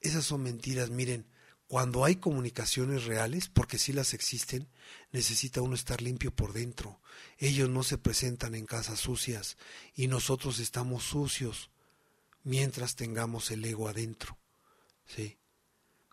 Esas 0.00 0.24
son 0.24 0.42
mentiras, 0.42 0.90
miren, 0.90 1.26
cuando 1.66 2.04
hay 2.04 2.16
comunicaciones 2.16 3.04
reales, 3.04 3.48
porque 3.48 3.78
sí 3.78 3.92
las 3.92 4.12
existen, 4.12 4.68
necesita 5.12 5.62
uno 5.62 5.74
estar 5.74 6.02
limpio 6.02 6.34
por 6.34 6.52
dentro. 6.52 7.00
Ellos 7.38 7.68
no 7.70 7.82
se 7.82 7.98
presentan 7.98 8.54
en 8.54 8.66
casas 8.66 9.00
sucias 9.00 9.56
y 9.94 10.08
nosotros 10.08 10.58
estamos 10.58 11.04
sucios 11.04 11.70
mientras 12.42 12.96
tengamos 12.96 13.50
el 13.50 13.64
ego 13.64 13.88
adentro. 13.88 14.38
¿Sí? 15.06 15.38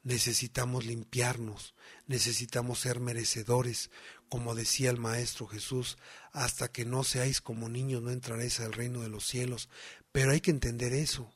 Necesitamos 0.04 0.86
limpiarnos, 0.86 1.76
necesitamos 2.08 2.80
ser 2.80 3.00
merecedores, 3.00 3.92
como 4.32 4.56
decía 4.56 4.90
el 4.90 4.98
Maestro 4.98 5.46
Jesús, 5.46 5.98
hasta 6.32 6.72
que 6.72 6.86
no 6.86 7.04
seáis 7.04 7.42
como 7.42 7.68
niños 7.68 8.02
no 8.02 8.12
entraréis 8.12 8.62
al 8.62 8.72
reino 8.72 9.02
de 9.02 9.10
los 9.10 9.28
cielos. 9.28 9.68
Pero 10.14 10.32
hay 10.32 10.40
que 10.40 10.52
entender 10.52 10.94
eso. 10.94 11.30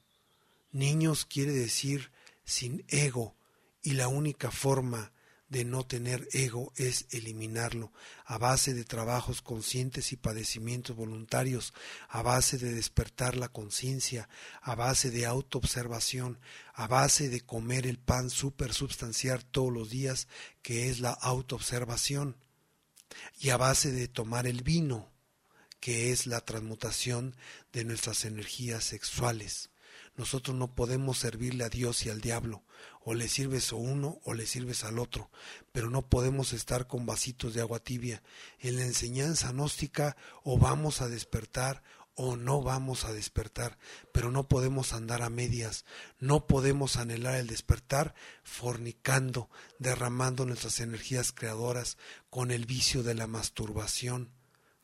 Niños 0.71 1.25
quiere 1.25 1.51
decir 1.51 2.13
sin 2.45 2.86
ego, 2.88 3.36
y 3.81 3.95
la 3.95 4.08
única 4.08 4.49
forma 4.49 5.12
de 5.49 5.65
no 5.65 5.86
tener 5.86 6.29
ego 6.31 6.71
es 6.77 7.08
eliminarlo, 7.12 7.91
a 8.23 8.38
base 8.38 8.73
de 8.73 8.86
trabajos 8.86 9.41
conscientes 9.41 10.13
y 10.13 10.15
padecimientos 10.15 10.95
voluntarios, 10.95 11.73
a 12.08 12.21
base 12.21 12.58
de 12.58 12.73
despertar 12.73 13.36
la 13.36 13.49
conciencia, 13.49 14.29
a 14.62 14.73
base 14.75 15.12
de 15.12 15.25
autoobservación, 15.25 16.39
a 16.73 16.88
base 16.88 17.27
de 17.27 17.41
comer 17.41 17.88
el 17.88 17.99
pan 17.99 18.29
supersubstancial 18.29 19.43
todos 19.43 19.73
los 19.73 19.89
días, 19.89 20.29
que 20.62 20.88
es 20.88 21.01
la 21.01 21.12
autoobservación, 21.12 22.38
y 23.39 23.49
a 23.49 23.58
base 23.58 23.91
de 23.91 24.08
tomar 24.08 24.47
el 24.47 24.63
vino, 24.63 25.12
que 25.80 26.12
es 26.12 26.28
la 26.28 26.41
transmutación 26.41 27.36
de 27.73 27.86
nuestras 27.86 28.25
energías 28.25 28.84
sexuales. 28.84 29.69
Nosotros 30.17 30.56
no 30.56 30.73
podemos 30.73 31.19
servirle 31.19 31.65
a 31.65 31.69
Dios 31.69 32.06
y 32.06 32.10
al 32.10 32.21
diablo. 32.21 32.63
O 33.01 33.13
le 33.13 33.28
sirves 33.28 33.71
a 33.71 33.75
uno 33.75 34.19
o 34.23 34.34
le 34.34 34.45
sirves 34.45 34.84
al 34.84 34.97
otro. 34.97 35.30
Pero 35.71 35.89
no 35.89 36.08
podemos 36.08 36.54
estar 36.54 36.88
con 36.88 37.06
vasitos 37.06 37.54
de 37.54 37.62
agua 37.62 37.80
tibia. 37.80 38.23
En 38.60 38.78
la 38.78 38.84
enseñanza 38.84 39.51
gnóstica 39.51 40.15
o 40.43 40.58
vamos 40.58 41.01
a 41.01 41.10
despertar 41.10 41.84
o 42.15 42.38
no 42.38 42.62
vamos 42.62 43.04
a 43.04 43.13
despertar, 43.13 43.78
pero 44.13 44.32
no 44.32 44.47
podemos 44.47 44.93
andar 44.93 45.21
a 45.21 45.30
medias, 45.30 45.86
no 46.17 46.47
podemos 46.47 46.95
anhelar 46.95 47.36
el 47.36 47.47
despertar 47.47 48.15
fornicando, 48.43 49.49
derramando 49.80 50.45
nuestras 50.45 50.80
energías 50.80 51.34
creadoras 51.34 51.97
con 52.30 52.51
el 52.51 52.65
vicio 52.65 53.04
de 53.04 53.15
la 53.15 53.28
masturbación. 53.28 54.32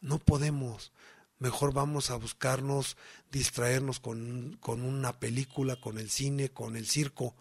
No 0.01 0.19
podemos, 0.19 0.91
mejor 1.39 1.73
vamos 1.73 2.11
a 2.11 2.17
buscarnos 2.17 2.97
distraernos 3.31 4.01
con, 4.01 4.57
con, 4.59 4.83
una 4.83 5.19
película, 5.19 5.77
con 5.77 5.99
el 5.99 6.09
cine, 6.09 6.49
con 6.49 6.75
el 6.75 6.85
circo, 6.85 7.37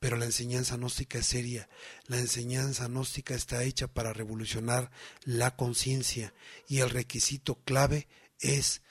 pero 0.00 0.16
la 0.16 0.24
enseñanza 0.24 0.76
gnóstica 0.76 1.18
es 1.18 1.26
seria. 1.26 1.68
La 2.06 2.18
enseñanza 2.18 2.88
gnóstica 2.88 3.34
está 3.34 3.62
hecha 3.62 3.86
para 3.86 4.12
revolucionar 4.12 4.90
la 5.22 5.54
conciencia 5.54 6.34
y 6.66 6.80
el 6.80 6.90
requisito 6.90 7.56
clave 7.64 8.08
es 8.40 8.82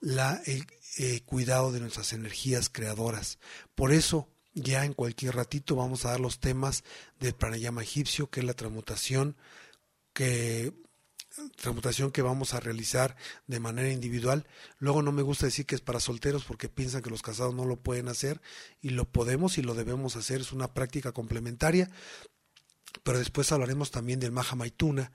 la, 0.00 0.40
el 0.46 0.66
eh, 0.98 1.20
cuidado 1.24 1.72
de 1.72 1.80
nuestras 1.80 2.12
energías 2.12 2.68
creadoras. 2.68 3.38
Por 3.74 3.92
eso, 3.92 4.28
ya 4.54 4.84
en 4.84 4.94
cualquier 4.94 5.36
ratito 5.36 5.76
vamos 5.76 6.04
a 6.04 6.10
dar 6.10 6.20
los 6.20 6.40
temas 6.40 6.84
del 7.20 7.34
pranayama 7.34 7.82
egipcio, 7.82 8.30
que 8.30 8.40
es 8.40 8.46
la 8.46 8.54
transmutación 8.54 9.36
que 10.12 10.72
transmutación 11.56 12.10
que 12.10 12.22
vamos 12.22 12.54
a 12.54 12.60
realizar 12.60 13.16
de 13.46 13.60
manera 13.60 13.90
individual. 13.90 14.46
Luego 14.78 15.02
no 15.02 15.12
me 15.12 15.22
gusta 15.22 15.46
decir 15.46 15.66
que 15.66 15.74
es 15.74 15.80
para 15.80 16.00
solteros 16.00 16.44
porque 16.44 16.68
piensan 16.68 17.02
que 17.02 17.10
los 17.10 17.22
casados 17.22 17.54
no 17.54 17.64
lo 17.64 17.76
pueden 17.76 18.08
hacer 18.08 18.40
y 18.80 18.90
lo 18.90 19.04
podemos 19.04 19.58
y 19.58 19.62
lo 19.62 19.74
debemos 19.74 20.16
hacer. 20.16 20.40
Es 20.40 20.52
una 20.52 20.72
práctica 20.72 21.12
complementaria. 21.12 21.90
Pero 23.02 23.18
después 23.18 23.52
hablaremos 23.52 23.90
también 23.90 24.20
del 24.20 24.32
Maha 24.32 24.56
Maituna, 24.56 25.12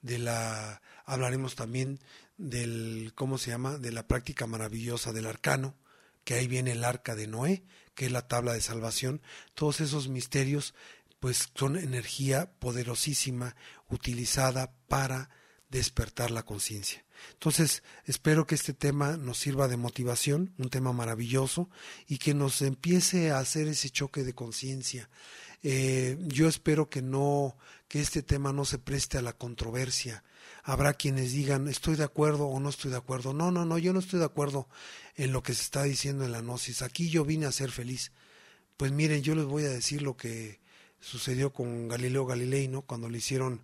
De 0.00 0.18
la 0.18 0.80
hablaremos 1.04 1.54
también 1.54 2.00
del 2.40 3.12
cómo 3.14 3.38
se 3.38 3.50
llama, 3.50 3.78
de 3.78 3.92
la 3.92 4.08
práctica 4.08 4.46
maravillosa 4.46 5.12
del 5.12 5.26
arcano, 5.26 5.76
que 6.24 6.34
ahí 6.34 6.48
viene 6.48 6.72
el 6.72 6.84
arca 6.84 7.14
de 7.14 7.26
Noé, 7.26 7.64
que 7.94 8.06
es 8.06 8.12
la 8.12 8.26
tabla 8.26 8.54
de 8.54 8.60
salvación. 8.60 9.20
Todos 9.54 9.80
esos 9.80 10.08
misterios 10.08 10.74
pues 11.20 11.50
son 11.54 11.76
energía 11.76 12.50
poderosísima 12.58 13.54
utilizada 13.88 14.72
para 14.88 15.28
despertar 15.68 16.30
la 16.30 16.42
conciencia. 16.42 17.04
Entonces, 17.32 17.82
espero 18.06 18.46
que 18.46 18.54
este 18.54 18.72
tema 18.72 19.18
nos 19.18 19.38
sirva 19.38 19.68
de 19.68 19.76
motivación, 19.76 20.54
un 20.56 20.70
tema 20.70 20.94
maravilloso, 20.94 21.68
y 22.08 22.16
que 22.16 22.32
nos 22.32 22.62
empiece 22.62 23.30
a 23.30 23.38
hacer 23.38 23.68
ese 23.68 23.90
choque 23.90 24.24
de 24.24 24.34
conciencia. 24.34 25.10
Eh, 25.62 26.16
yo 26.20 26.48
espero 26.48 26.88
que 26.88 27.02
no, 27.02 27.58
que 27.86 28.00
este 28.00 28.22
tema 28.22 28.54
no 28.54 28.64
se 28.64 28.78
preste 28.78 29.18
a 29.18 29.22
la 29.22 29.34
controversia. 29.34 30.24
Habrá 30.62 30.94
quienes 30.94 31.32
digan, 31.32 31.68
estoy 31.68 31.96
de 31.96 32.04
acuerdo 32.04 32.46
o 32.46 32.60
no 32.60 32.68
estoy 32.68 32.90
de 32.90 32.96
acuerdo. 32.98 33.32
No, 33.32 33.50
no, 33.50 33.64
no, 33.64 33.78
yo 33.78 33.92
no 33.92 34.00
estoy 34.00 34.18
de 34.18 34.26
acuerdo 34.26 34.68
en 35.16 35.32
lo 35.32 35.42
que 35.42 35.54
se 35.54 35.62
está 35.62 35.82
diciendo 35.84 36.24
en 36.24 36.32
la 36.32 36.40
gnosis. 36.40 36.82
Aquí 36.82 37.10
yo 37.10 37.24
vine 37.24 37.46
a 37.46 37.52
ser 37.52 37.70
feliz. 37.70 38.12
Pues 38.76 38.92
miren, 38.92 39.22
yo 39.22 39.34
les 39.34 39.44
voy 39.44 39.64
a 39.64 39.70
decir 39.70 40.02
lo 40.02 40.16
que 40.16 40.60
sucedió 41.00 41.52
con 41.52 41.88
Galileo 41.88 42.26
Galilei, 42.26 42.68
¿no? 42.68 42.82
Cuando 42.82 43.08
le 43.08 43.18
hicieron, 43.18 43.62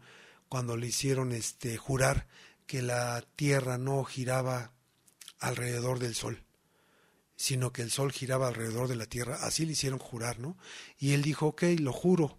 cuando 0.48 0.76
le 0.76 0.86
hicieron 0.86 1.32
este 1.32 1.76
jurar 1.76 2.26
que 2.66 2.82
la 2.82 3.22
Tierra 3.36 3.78
no 3.78 4.04
giraba 4.04 4.72
alrededor 5.38 5.98
del 5.98 6.14
Sol. 6.14 6.42
sino 7.36 7.72
que 7.72 7.82
el 7.82 7.90
sol 7.90 8.12
giraba 8.12 8.48
alrededor 8.48 8.88
de 8.88 8.96
la 8.96 9.06
tierra. 9.06 9.38
Así 9.42 9.66
le 9.66 9.72
hicieron 9.72 9.98
jurar, 9.98 10.38
¿no? 10.38 10.56
Y 10.98 11.12
él 11.12 11.22
dijo, 11.22 11.48
ok, 11.48 11.62
lo 11.78 11.92
juro. 11.92 12.38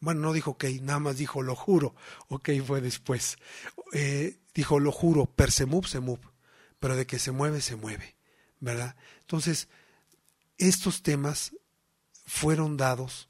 Bueno, 0.00 0.20
no 0.20 0.32
dijo 0.32 0.52
ok, 0.52 0.64
nada 0.82 0.98
más 0.98 1.16
dijo 1.16 1.42
lo 1.42 1.56
juro. 1.56 1.94
Ok, 2.28 2.50
fue 2.66 2.80
después. 2.80 3.38
Eh, 3.92 4.38
dijo 4.54 4.80
lo 4.80 4.92
juro, 4.92 5.26
per 5.26 5.50
se 5.50 5.66
move, 5.66 5.88
pero 6.78 6.96
de 6.96 7.06
que 7.06 7.18
se 7.18 7.32
mueve, 7.32 7.60
se 7.60 7.76
mueve, 7.76 8.16
¿verdad? 8.60 8.96
Entonces, 9.20 9.68
estos 10.56 11.02
temas 11.02 11.52
fueron 12.26 12.76
dados 12.76 13.28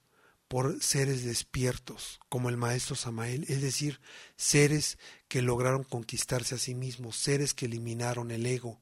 por 0.48 0.82
seres 0.82 1.24
despiertos, 1.24 2.20
como 2.30 2.48
el 2.48 2.56
maestro 2.56 2.96
Samael, 2.96 3.44
es 3.48 3.60
decir, 3.60 4.00
seres 4.36 4.98
que 5.28 5.42
lograron 5.42 5.84
conquistarse 5.84 6.54
a 6.54 6.58
sí 6.58 6.74
mismos, 6.74 7.16
seres 7.16 7.52
que 7.52 7.66
eliminaron 7.66 8.30
el 8.30 8.46
ego, 8.46 8.80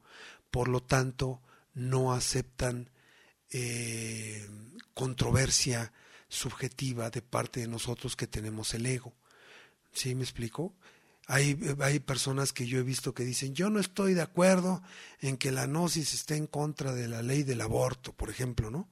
por 0.49 0.69
lo 0.69 0.81
tanto 0.81 1.41
no 1.73 2.13
aceptan 2.13 2.89
eh, 3.51 4.49
controversia 4.93 5.91
subjetiva 6.27 7.09
de 7.09 7.21
parte 7.21 7.61
de 7.61 7.67
nosotros 7.67 8.15
que 8.15 8.27
tenemos 8.27 8.73
el 8.73 8.85
ego. 8.85 9.13
¿Sí 9.91 10.15
me 10.15 10.23
explico? 10.23 10.75
Hay, 11.27 11.59
hay 11.79 11.99
personas 11.99 12.53
que 12.53 12.67
yo 12.67 12.79
he 12.79 12.83
visto 12.83 13.13
que 13.13 13.25
dicen, 13.25 13.53
yo 13.53 13.69
no 13.69 13.79
estoy 13.79 14.13
de 14.13 14.21
acuerdo 14.21 14.81
en 15.19 15.37
que 15.37 15.51
la 15.51 15.65
gnosis 15.65 16.13
esté 16.13 16.35
en 16.35 16.47
contra 16.47 16.93
de 16.93 17.07
la 17.07 17.21
ley 17.21 17.43
del 17.43 17.61
aborto, 17.61 18.13
por 18.13 18.29
ejemplo, 18.29 18.71
¿no? 18.71 18.89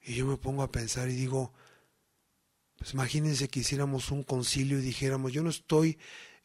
Y 0.00 0.14
yo 0.14 0.26
me 0.26 0.36
pongo 0.36 0.62
a 0.62 0.72
pensar 0.72 1.08
y 1.08 1.14
digo, 1.14 1.52
pues 2.76 2.94
imagínense 2.94 3.48
que 3.48 3.60
hiciéramos 3.60 4.10
un 4.10 4.24
concilio 4.24 4.78
y 4.78 4.82
dijéramos, 4.82 5.32
yo 5.32 5.44
no 5.44 5.50
estoy, 5.50 5.98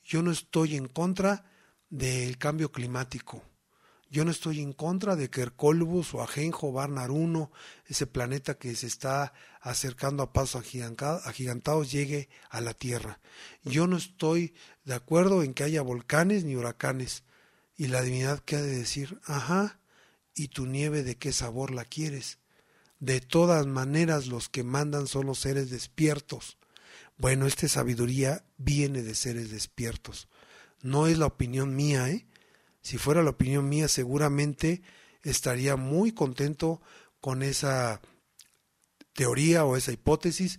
yo 0.04 0.22
no 0.22 0.32
estoy 0.32 0.76
en 0.76 0.88
contra 0.88 1.46
del 1.90 2.38
cambio 2.38 2.72
climático. 2.72 3.44
Yo 4.10 4.24
no 4.24 4.32
estoy 4.32 4.62
en 4.62 4.72
contra 4.72 5.16
de 5.18 5.30
que 5.30 5.42
Hercolbus 5.42 6.14
o 6.14 6.22
Ajenjo, 6.22 6.72
Barnar 6.72 7.12
1, 7.12 7.52
ese 7.88 8.08
planeta 8.08 8.58
que 8.58 8.74
se 8.76 8.88
está 8.88 9.34
acercando 9.60 10.24
a 10.24 10.32
pasos 10.32 10.64
agigantados, 11.26 11.92
llegue 11.92 12.30
a 12.50 12.62
la 12.62 12.74
Tierra. 12.74 13.20
Yo 13.64 13.86
no 13.86 13.98
estoy 13.98 14.54
de 14.86 14.94
acuerdo 14.94 15.44
en 15.44 15.54
que 15.54 15.66
haya 15.66 15.82
volcanes 15.82 16.46
ni 16.46 16.56
huracanes. 16.56 17.24
Y 17.76 17.88
la 17.88 18.02
divinidad 18.02 18.40
que 18.40 18.56
ha 18.56 18.62
de 18.62 18.78
decir, 18.78 19.20
ajá, 19.26 19.80
¿y 20.34 20.48
tu 20.48 20.66
nieve 20.66 21.04
de 21.04 21.18
qué 21.18 21.34
sabor 21.34 21.72
la 21.72 21.84
quieres? 21.84 22.40
De 23.00 23.20
todas 23.20 23.68
maneras 23.68 24.28
los 24.28 24.48
que 24.48 24.64
mandan 24.64 25.08
son 25.08 25.26
los 25.28 25.40
seres 25.40 25.70
despiertos. 25.70 26.58
Bueno, 27.18 27.46
esta 27.46 27.68
sabiduría 27.68 28.46
viene 28.58 29.04
de 29.04 29.16
seres 29.16 29.52
despiertos. 29.52 30.28
No 30.82 31.08
es 31.08 31.18
la 31.18 31.26
opinión 31.26 31.76
mía, 31.76 32.10
¿eh? 32.10 32.26
Si 32.88 32.98
fuera 32.98 33.22
la 33.22 33.32
opinión 33.32 33.68
mía, 33.68 33.90
seguramente 33.90 34.82
estaría 35.22 35.76
muy 35.76 36.14
contento 36.14 36.82
con 37.20 37.44
esa 37.44 38.00
teoría 39.12 39.66
o 39.66 39.76
esa 39.76 39.92
hipótesis 39.92 40.58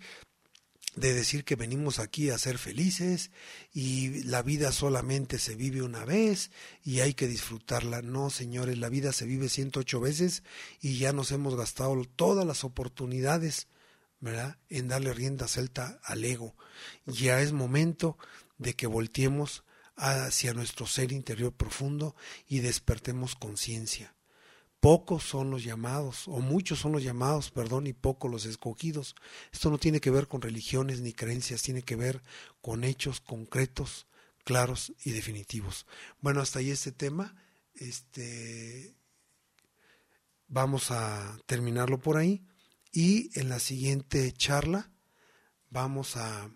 de 0.95 1.15
decir 1.15 1.47
que 1.47 1.57
venimos 1.57 1.99
aquí 1.99 2.29
a 2.29 2.37
ser 2.37 2.59
felices 2.59 3.31
y 3.73 4.25
la 4.25 4.43
vida 4.43 4.73
solamente 4.73 5.39
se 5.39 5.55
vive 5.55 5.81
una 5.81 6.05
vez 6.05 6.51
y 6.85 7.01
hay 7.01 7.15
que 7.15 7.29
disfrutarla. 7.29 8.03
No, 8.03 8.29
señores, 8.29 8.77
la 8.77 8.91
vida 8.91 9.15
se 9.15 9.25
vive 9.25 9.49
108 9.49 9.99
veces 9.99 10.43
y 10.83 10.99
ya 10.99 11.15
nos 11.15 11.33
hemos 11.33 11.57
gastado 11.57 12.05
todas 12.05 12.45
las 12.45 12.63
oportunidades, 12.63 13.69
¿verdad?, 14.21 14.59
en 14.69 14.89
darle 14.89 15.15
rienda 15.15 15.49
celta 15.49 15.99
al 16.05 16.23
ego. 16.27 16.55
Ya 17.07 17.41
es 17.41 17.53
momento 17.53 18.19
de 18.59 18.75
que 18.75 18.87
volteemos 18.87 19.65
hacia 19.99 20.55
nuestro 20.55 20.87
ser 20.87 21.13
interior 21.13 21.53
profundo 21.53 22.15
y 22.47 22.61
despertemos 22.61 23.35
conciencia. 23.35 24.15
Pocos 24.81 25.25
son 25.25 25.51
los 25.51 25.65
llamados, 25.65 26.29
o 26.29 26.39
muchos 26.39 26.79
son 26.79 26.93
los 26.93 27.03
llamados, 27.03 27.51
perdón, 27.51 27.89
y 27.89 27.93
pocos 27.93 28.31
los 28.31 28.47
escogidos. 28.47 29.17
Esto 29.53 29.71
no 29.71 29.79
tiene 29.79 30.01
que 30.01 30.11
ver 30.11 30.29
con 30.29 30.41
religiones 30.41 31.01
ni 31.01 31.13
creencias, 31.13 31.63
tiene 31.63 31.83
que 31.83 31.97
ver 31.97 32.23
con 32.61 32.85
hechos 32.85 33.21
concretos, 33.21 34.07
claros 34.45 34.93
y 35.05 35.11
definitivos. 35.11 35.85
Bueno, 36.21 36.41
hasta 36.41 36.61
ahí 36.61 36.71
este 36.71 36.93
tema. 36.93 37.35
Este 37.75 38.95
vamos 40.49 40.91
a 40.91 41.39
terminarlo 41.47 41.99
por 41.99 42.17
ahí 42.17 42.43
y 42.93 43.31
en 43.39 43.49
la 43.49 43.61
siguiente 43.61 44.33
charla 44.33 44.91
vamos 45.71 46.17
a 46.17 46.51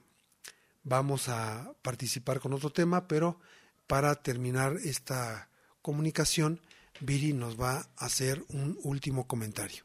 vamos 0.85 1.29
a 1.29 1.75
participar 1.83 2.40
con 2.40 2.53
otro 2.53 2.71
tema, 2.71 3.07
pero 3.09 3.40
para 3.87 4.14
terminar 4.16 4.77
esta 4.85 5.49
comunicación, 5.81 6.61
Viri 7.01 7.33
nos 7.33 7.61
va 7.61 7.88
a 7.97 8.07
hacer 8.07 8.45
un 8.49 8.79
último 8.83 9.27
comentario. 9.27 9.85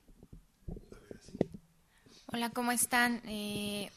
Hola, 2.28 2.50
¿cómo 2.50 2.72
están? 2.72 3.22
Eh, 3.26 3.90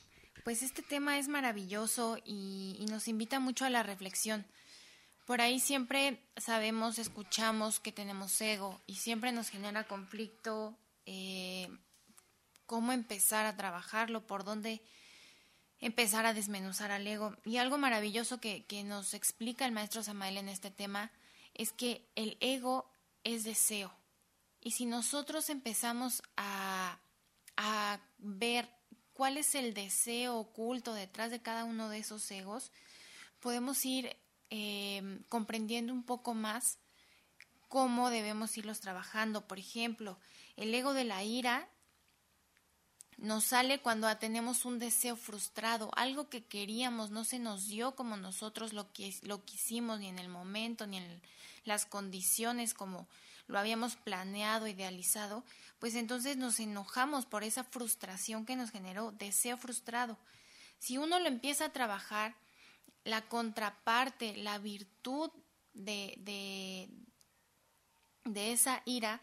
pues 0.44 0.62
este 0.62 0.82
tema 0.82 1.18
es 1.18 1.28
maravilloso 1.28 2.18
y, 2.24 2.86
nos 2.88 3.08
invita 3.08 3.40
mucho 3.40 3.64
a 3.64 3.70
la 3.70 3.82
reflexión. 3.82 4.46
Por 5.26 5.40
ahí 5.40 5.60
siempre 5.60 6.22
sabemos, 6.36 6.98
escuchamos 6.98 7.78
que 7.78 7.92
tenemos 7.92 8.40
ego 8.40 8.80
y 8.86 8.96
siempre 8.96 9.32
nos 9.32 9.48
genera 9.48 9.86
conflicto 9.86 10.76
eh, 11.06 11.68
cómo 12.66 12.92
empezar 12.92 13.46
a 13.46 13.56
trabajarlo, 13.56 14.26
por 14.26 14.44
dónde 14.44 14.80
empezar 15.80 16.26
a 16.26 16.34
desmenuzar 16.34 16.90
al 16.90 17.06
ego. 17.06 17.36
Y 17.44 17.56
algo 17.56 17.78
maravilloso 17.78 18.40
que, 18.40 18.64
nos 18.84 19.14
explica 19.14 19.64
el 19.66 19.72
maestro 19.72 20.02
Samael 20.02 20.38
en 20.38 20.48
este 20.48 20.70
tema 20.70 21.10
es 21.54 21.72
que 21.72 22.08
el 22.14 22.36
ego 22.40 22.90
es 23.24 23.44
deseo. 23.44 23.92
Y 24.60 24.72
si 24.72 24.86
nosotros 24.86 25.48
empezamos 25.48 26.22
a, 26.36 26.98
a 27.56 28.00
ver 28.18 28.68
cuál 29.14 29.36
es 29.36 29.54
el 29.54 29.74
deseo 29.74 30.36
oculto 30.36 30.92
detrás 30.92 31.30
de 31.30 31.40
cada 31.40 31.64
uno 31.64 31.88
de 31.88 31.98
esos 31.98 32.30
egos, 32.30 32.70
podemos 33.40 33.84
ir 33.86 34.16
eh, 34.50 35.20
comprendiendo 35.28 35.92
un 35.92 36.04
poco 36.04 36.34
más 36.34 36.78
cómo 37.68 38.10
debemos 38.10 38.56
irlos 38.58 38.80
trabajando. 38.80 39.46
Por 39.46 39.58
ejemplo, 39.58 40.18
el 40.56 40.74
ego 40.74 40.92
de 40.92 41.04
la 41.04 41.22
ira 41.24 41.68
nos 43.20 43.44
sale 43.44 43.80
cuando 43.80 44.14
tenemos 44.16 44.64
un 44.64 44.78
deseo 44.78 45.14
frustrado, 45.14 45.90
algo 45.94 46.28
que 46.30 46.42
queríamos 46.42 47.10
no 47.10 47.24
se 47.24 47.38
nos 47.38 47.68
dio 47.68 47.94
como 47.94 48.16
nosotros 48.16 48.72
lo, 48.72 48.90
que, 48.92 49.14
lo 49.22 49.44
quisimos, 49.44 50.00
ni 50.00 50.08
en 50.08 50.18
el 50.18 50.28
momento, 50.28 50.86
ni 50.86 50.96
en 50.96 51.22
las 51.64 51.84
condiciones 51.84 52.72
como 52.72 53.06
lo 53.46 53.58
habíamos 53.58 53.96
planeado, 53.96 54.68
idealizado, 54.68 55.44
pues 55.78 55.96
entonces 55.96 56.36
nos 56.36 56.60
enojamos 56.60 57.26
por 57.26 57.44
esa 57.44 57.64
frustración 57.64 58.46
que 58.46 58.56
nos 58.56 58.70
generó, 58.70 59.12
deseo 59.12 59.58
frustrado. 59.58 60.16
Si 60.78 60.96
uno 60.96 61.18
lo 61.18 61.26
empieza 61.26 61.66
a 61.66 61.72
trabajar, 61.72 62.34
la 63.04 63.22
contraparte, 63.22 64.36
la 64.36 64.58
virtud 64.58 65.30
de, 65.74 66.14
de, 66.18 66.88
de 68.24 68.52
esa 68.52 68.82
ira, 68.86 69.20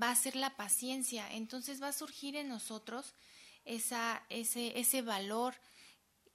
va 0.00 0.10
a 0.10 0.16
ser 0.16 0.36
la 0.36 0.56
paciencia. 0.56 1.30
Entonces 1.32 1.82
va 1.82 1.88
a 1.88 1.92
surgir 1.92 2.36
en 2.36 2.48
nosotros 2.48 3.14
esa, 3.64 4.22
ese, 4.28 4.78
ese 4.78 5.02
valor 5.02 5.54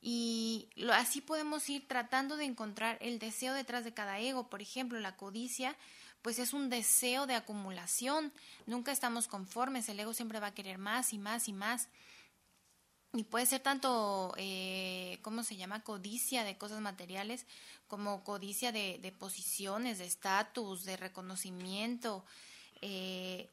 y 0.02 0.67
lo, 0.76 0.93
así 0.93 1.21
podemos 1.21 1.69
ir 1.69 1.88
tratando 1.88 2.36
de 2.36 2.45
encontrar 2.45 2.97
el 3.02 3.19
deseo 3.19 3.54
detrás 3.54 3.84
de 3.84 3.93
cada 3.93 4.19
ego. 4.19 4.50
Por 4.50 4.62
ejemplo, 4.62 5.00
la 5.00 5.15
codicia, 5.15 5.78
pues 6.24 6.39
es 6.39 6.54
un 6.54 6.69
deseo 6.69 7.28
de 7.28 7.36
acumulación. 7.36 8.34
Nunca 8.65 8.91
estamos 8.91 9.28
conformes. 9.28 9.88
El 9.89 10.00
ego 10.00 10.13
siempre 10.13 10.39
va 10.39 10.47
a 10.47 10.54
querer 10.56 10.80
más 10.80 11.13
y 11.13 11.19
más 11.19 11.47
y 11.47 11.54
más. 11.54 11.88
Y 13.13 13.26
puede 13.26 13.45
ser 13.45 13.62
tanto, 13.62 14.34
eh, 14.38 15.19
¿cómo 15.21 15.43
se 15.43 15.58
llama? 15.58 15.84
Codicia 15.84 16.43
de 16.45 16.58
cosas 16.58 16.80
materiales, 16.80 17.45
como 17.88 18.24
codicia 18.24 18.71
de, 18.71 19.00
de 19.02 19.12
posiciones, 19.12 20.00
de 20.00 20.06
estatus, 20.06 20.86
de 20.86 20.95
reconocimiento, 20.97 22.26
eh, 22.82 23.50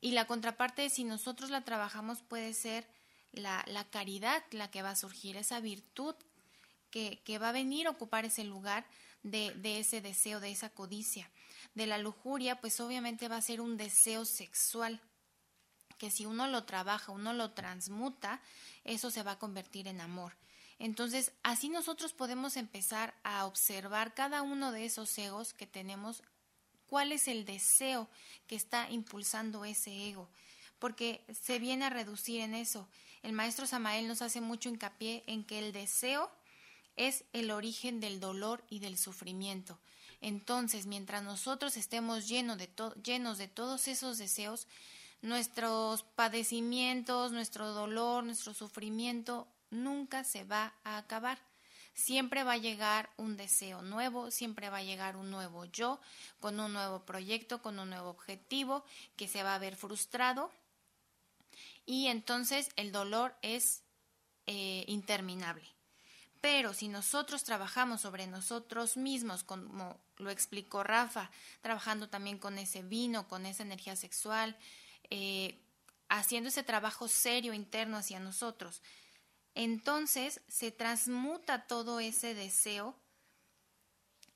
y 0.00 0.12
la 0.12 0.26
contraparte, 0.26 0.88
si 0.90 1.04
nosotros 1.04 1.50
la 1.50 1.64
trabajamos, 1.64 2.22
puede 2.22 2.54
ser 2.54 2.86
la, 3.32 3.64
la 3.66 3.84
caridad 3.84 4.42
la 4.50 4.70
que 4.70 4.82
va 4.82 4.90
a 4.90 4.96
surgir, 4.96 5.36
esa 5.36 5.60
virtud 5.60 6.14
que, 6.90 7.20
que, 7.24 7.38
va 7.38 7.50
a 7.50 7.52
venir 7.52 7.86
a 7.86 7.90
ocupar 7.90 8.24
ese 8.24 8.44
lugar 8.44 8.86
de, 9.22 9.52
de 9.54 9.80
ese 9.80 10.00
deseo, 10.00 10.40
de 10.40 10.50
esa 10.50 10.70
codicia. 10.70 11.30
De 11.74 11.86
la 11.86 11.98
lujuria, 11.98 12.60
pues 12.60 12.80
obviamente 12.80 13.28
va 13.28 13.36
a 13.36 13.42
ser 13.42 13.60
un 13.60 13.76
deseo 13.76 14.24
sexual, 14.24 15.00
que 15.98 16.10
si 16.10 16.26
uno 16.26 16.46
lo 16.46 16.64
trabaja, 16.64 17.12
uno 17.12 17.32
lo 17.32 17.50
transmuta, 17.50 18.40
eso 18.84 19.10
se 19.10 19.22
va 19.22 19.32
a 19.32 19.38
convertir 19.38 19.88
en 19.88 20.00
amor. 20.00 20.36
Entonces, 20.78 21.32
así 21.42 21.68
nosotros 21.68 22.12
podemos 22.12 22.56
empezar 22.56 23.14
a 23.24 23.46
observar 23.46 24.14
cada 24.14 24.42
uno 24.42 24.70
de 24.70 24.84
esos 24.84 25.16
egos 25.18 25.52
que 25.52 25.66
tenemos 25.66 26.22
cuál 26.88 27.12
es 27.12 27.28
el 27.28 27.44
deseo 27.44 28.08
que 28.46 28.56
está 28.56 28.90
impulsando 28.90 29.64
ese 29.64 30.08
ego, 30.08 30.28
porque 30.78 31.24
se 31.40 31.58
viene 31.58 31.84
a 31.84 31.90
reducir 31.90 32.40
en 32.40 32.54
eso. 32.54 32.88
El 33.22 33.32
maestro 33.32 33.66
Samael 33.66 34.08
nos 34.08 34.22
hace 34.22 34.40
mucho 34.40 34.68
hincapié 34.68 35.24
en 35.26 35.44
que 35.44 35.58
el 35.58 35.72
deseo 35.72 36.30
es 36.96 37.24
el 37.32 37.50
origen 37.50 38.00
del 38.00 38.20
dolor 38.20 38.64
y 38.68 38.80
del 38.80 38.98
sufrimiento. 38.98 39.78
Entonces, 40.20 40.86
mientras 40.86 41.22
nosotros 41.22 41.76
estemos 41.76 42.28
llenos 42.28 42.58
de, 42.58 42.68
llenos 43.04 43.38
de 43.38 43.48
todos 43.48 43.86
esos 43.86 44.18
deseos, 44.18 44.66
nuestros 45.22 46.02
padecimientos, 46.02 47.32
nuestro 47.32 47.72
dolor, 47.72 48.24
nuestro 48.24 48.54
sufrimiento 48.54 49.46
nunca 49.70 50.24
se 50.24 50.44
va 50.44 50.74
a 50.84 50.98
acabar. 50.98 51.38
Siempre 51.98 52.44
va 52.44 52.52
a 52.52 52.58
llegar 52.58 53.10
un 53.16 53.36
deseo 53.36 53.82
nuevo, 53.82 54.30
siempre 54.30 54.70
va 54.70 54.76
a 54.76 54.84
llegar 54.84 55.16
un 55.16 55.32
nuevo 55.32 55.64
yo, 55.64 56.00
con 56.38 56.60
un 56.60 56.72
nuevo 56.72 57.04
proyecto, 57.04 57.60
con 57.60 57.80
un 57.80 57.90
nuevo 57.90 58.10
objetivo 58.10 58.84
que 59.16 59.26
se 59.26 59.42
va 59.42 59.56
a 59.56 59.58
ver 59.58 59.74
frustrado. 59.74 60.52
Y 61.86 62.06
entonces 62.06 62.68
el 62.76 62.92
dolor 62.92 63.34
es 63.42 63.82
eh, 64.46 64.84
interminable. 64.86 65.66
Pero 66.40 66.72
si 66.72 66.86
nosotros 66.86 67.42
trabajamos 67.42 68.02
sobre 68.02 68.28
nosotros 68.28 68.96
mismos, 68.96 69.42
como 69.42 69.98
lo 70.18 70.30
explicó 70.30 70.84
Rafa, 70.84 71.32
trabajando 71.62 72.08
también 72.08 72.38
con 72.38 72.58
ese 72.58 72.82
vino, 72.82 73.26
con 73.26 73.44
esa 73.44 73.64
energía 73.64 73.96
sexual, 73.96 74.56
eh, 75.10 75.58
haciendo 76.08 76.48
ese 76.48 76.62
trabajo 76.62 77.08
serio 77.08 77.54
interno 77.54 77.96
hacia 77.96 78.20
nosotros, 78.20 78.82
entonces 79.58 80.40
se 80.46 80.70
transmuta 80.70 81.66
todo 81.66 81.98
ese 81.98 82.32
deseo 82.32 82.94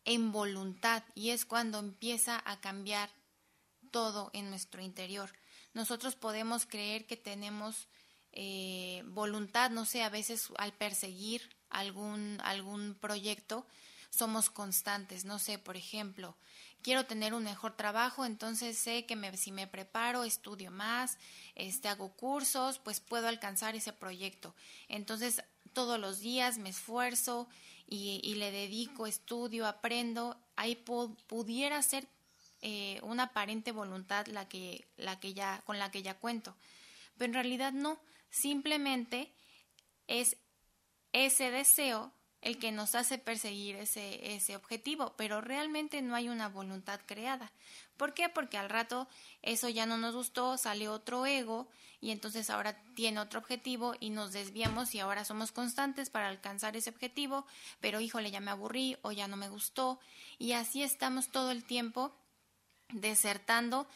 en 0.04 0.32
voluntad 0.32 1.04
y 1.14 1.30
es 1.30 1.46
cuando 1.46 1.78
empieza 1.78 2.42
a 2.44 2.61
cambiar 2.61 3.08
todo 3.92 4.30
en 4.32 4.50
nuestro 4.50 4.82
interior. 4.82 5.32
Nosotros 5.74 6.16
podemos 6.16 6.66
creer 6.66 7.06
que 7.06 7.16
tenemos 7.16 7.87
eh, 8.32 9.04
voluntad, 9.06 9.70
no 9.70 9.85
sé, 9.85 10.02
a 10.02 10.08
veces 10.08 10.48
al 10.58 10.72
perseguir 10.72 11.56
algún, 11.70 12.40
algún 12.42 12.96
proyecto, 12.96 13.64
somos 14.11 14.50
constantes, 14.50 15.24
no 15.24 15.38
sé, 15.38 15.56
por 15.56 15.76
ejemplo, 15.76 16.37
quiero 16.83 17.07
tener 17.07 17.35
un 17.35 17.45
mejor 17.45 17.77
trabajo, 17.77 18.25
entonces 18.25 18.77
sé 18.77 19.07
que 19.07 19.16
me, 19.16 19.37
si 19.37 19.53
me 19.53 19.66
preparo, 19.66 20.25
estudio 20.25 20.71
más, 20.71 21.18
este, 21.55 21.88
hago 21.88 22.12
cursos, 22.12 22.79
pues 22.79 23.01
puedo 23.01 23.29
alcanzar 23.29 23.75
ese 23.75 23.92
proyecto. 23.92 24.55
Entonces, 24.88 25.42
todos 25.73 25.99
los 25.99 26.21
días 26.21 26.59
me 26.59 26.71
esfuerzo 26.71 27.49
y, 27.87 28.35
le 28.37 28.51
dedico, 28.51 29.07
estudio, 29.07 29.66
aprendo, 29.66 30.38
ahí 30.57 30.77
pudiera 30.77 31.83
ser 31.83 32.09
eh, 32.62 32.99
una 33.03 33.25
aparente 33.25 33.71
voluntad 33.71 34.27
la 34.29 34.49
que, 34.49 34.87
la 34.97 35.21
que 35.21 35.35
ya, 35.35 35.62
con 35.66 35.79
la 35.79 35.90
que 35.90 36.03
ya 36.03 36.14
cuento. 36.14 36.57
Pero 37.18 37.31
en 37.31 37.35
realidad 37.35 37.73
no, 37.73 38.01
simplemente 38.31 39.31
es 40.07 40.37
ese 41.12 41.51
deseo 41.51 42.12
el 42.42 42.59
que 42.59 42.72
nos 42.72 42.94
hace 42.96 43.18
perseguir 43.18 43.76
ese, 43.76 44.35
ese 44.35 44.57
objetivo, 44.57 45.14
pero 45.16 45.40
realmente 45.40 46.02
no 46.02 46.16
hay 46.16 46.28
una 46.28 46.48
voluntad 46.48 47.00
creada. 47.07 47.52
¿Por 47.96 48.14
qué? 48.14 48.28
Porque 48.28 48.59
al 48.59 48.68
rato 48.68 49.09
eso 49.42 49.68
ya 49.68 49.87
no 49.87 49.96
nos 49.96 50.14
gustó, 50.14 50.59
sale 50.59 50.88
otro 50.88 51.24
ego 51.24 51.68
y 52.00 52.11
entonces 52.11 52.50
ahora 52.50 52.76
tiene 52.96 53.20
otro 53.20 53.38
objetivo 53.38 53.94
y 54.00 54.11
nos 54.11 54.33
desviamos 54.33 54.92
y 54.94 54.98
ahora 54.98 55.24
somos 55.24 55.52
constantes 55.52 56.11
para 56.11 56.26
alcanzar 56.28 56.76
ese 56.76 56.90
objetivo, 56.90 57.46
pero 57.81 58.00
híjole, 58.00 58.33
ya 58.33 58.40
me 58.40 58.50
aburrí 58.50 58.96
o 59.02 59.12
ya 59.12 59.28
no 59.28 59.37
me 59.37 59.48
gustó 59.48 60.00
y 60.37 60.52
así 60.52 60.83
estamos 60.83 61.28
todo 61.28 61.52
el 61.52 61.62
tiempo 61.62 62.12
desertando 62.88 63.87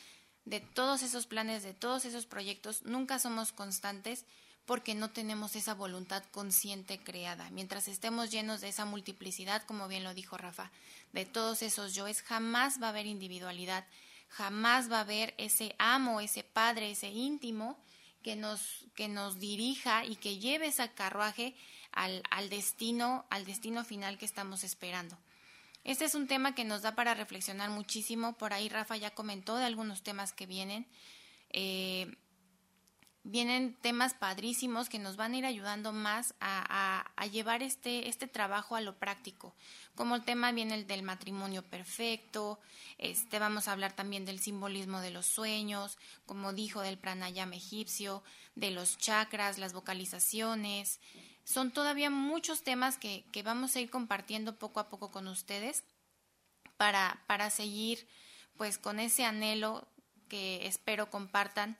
de 0.44 0.60
todos 0.60 1.02
esos 1.02 1.26
planes, 1.26 1.64
de 1.64 1.74
todos 1.74 2.04
esos 2.04 2.26
proyectos, 2.26 2.84
nunca 2.84 3.18
somos 3.18 3.50
constantes 3.50 4.24
porque 4.66 4.94
no 4.94 5.10
tenemos 5.10 5.56
esa 5.56 5.74
voluntad 5.74 6.24
consciente 6.32 6.98
creada. 6.98 7.48
Mientras 7.50 7.88
estemos 7.88 8.30
llenos 8.30 8.60
de 8.60 8.68
esa 8.68 8.84
multiplicidad, 8.84 9.62
como 9.62 9.88
bien 9.88 10.04
lo 10.04 10.12
dijo 10.12 10.36
Rafa, 10.36 10.70
de 11.12 11.24
todos 11.24 11.62
esos 11.62 11.94
yoes, 11.94 12.22
jamás 12.22 12.82
va 12.82 12.88
a 12.88 12.90
haber 12.90 13.06
individualidad, 13.06 13.86
jamás 14.28 14.90
va 14.90 14.98
a 14.98 15.02
haber 15.02 15.34
ese 15.38 15.74
amo, 15.78 16.20
ese 16.20 16.42
padre, 16.42 16.90
ese 16.90 17.10
íntimo 17.10 17.78
que 18.22 18.34
nos, 18.34 18.84
que 18.96 19.06
nos 19.06 19.38
dirija 19.38 20.04
y 20.04 20.16
que 20.16 20.38
lleve 20.38 20.66
ese 20.66 20.90
carruaje 20.92 21.54
al, 21.92 22.22
al 22.30 22.50
destino, 22.50 23.24
al 23.30 23.44
destino 23.44 23.84
final 23.84 24.18
que 24.18 24.26
estamos 24.26 24.64
esperando. 24.64 25.16
Este 25.84 26.04
es 26.04 26.16
un 26.16 26.26
tema 26.26 26.56
que 26.56 26.64
nos 26.64 26.82
da 26.82 26.96
para 26.96 27.14
reflexionar 27.14 27.70
muchísimo. 27.70 28.32
Por 28.32 28.52
ahí 28.52 28.68
Rafa 28.68 28.96
ya 28.96 29.14
comentó 29.14 29.56
de 29.56 29.64
algunos 29.64 30.02
temas 30.02 30.32
que 30.32 30.44
vienen. 30.44 30.84
Eh, 31.50 32.12
vienen 33.26 33.74
temas 33.74 34.14
padrísimos 34.14 34.88
que 34.88 35.00
nos 35.00 35.16
van 35.16 35.34
a 35.34 35.36
ir 35.36 35.46
ayudando 35.46 35.92
más 35.92 36.34
a, 36.40 37.04
llevar 37.32 37.62
este, 37.62 38.08
este 38.08 38.28
trabajo 38.28 38.76
a 38.76 38.80
lo 38.80 38.98
práctico. 38.98 39.54
Como 39.96 40.14
el 40.14 40.24
tema 40.24 40.52
viene 40.52 40.74
el 40.74 40.86
del 40.86 41.02
matrimonio 41.02 41.62
perfecto, 41.62 42.60
este, 42.98 43.40
vamos 43.40 43.66
a 43.66 43.72
hablar 43.72 43.92
también 43.94 44.24
del 44.24 44.38
simbolismo 44.38 45.00
de 45.00 45.10
los 45.10 45.26
sueños, 45.26 45.98
como 46.24 46.52
dijo, 46.52 46.80
del 46.82 46.98
pranayama 46.98 47.56
egipcio, 47.56 48.22
de 48.54 48.70
los 48.70 48.96
chakras, 48.96 49.58
las 49.58 49.72
vocalizaciones. 49.72 51.00
Son 51.42 51.72
todavía 51.72 52.10
muchos 52.10 52.62
temas 52.62 52.96
que, 52.96 53.24
que 53.32 53.42
vamos 53.42 53.74
a 53.74 53.80
ir 53.80 53.90
compartiendo 53.90 54.56
poco 54.56 54.78
a 54.78 54.88
poco 54.88 55.10
con 55.10 55.26
ustedes 55.26 55.82
para, 56.76 57.22
para 57.26 57.50
seguir 57.50 58.06
pues 58.56 58.78
con 58.78 59.00
ese 59.00 59.24
anhelo 59.24 59.86
que 60.28 60.66
espero 60.66 61.10
compartan 61.10 61.76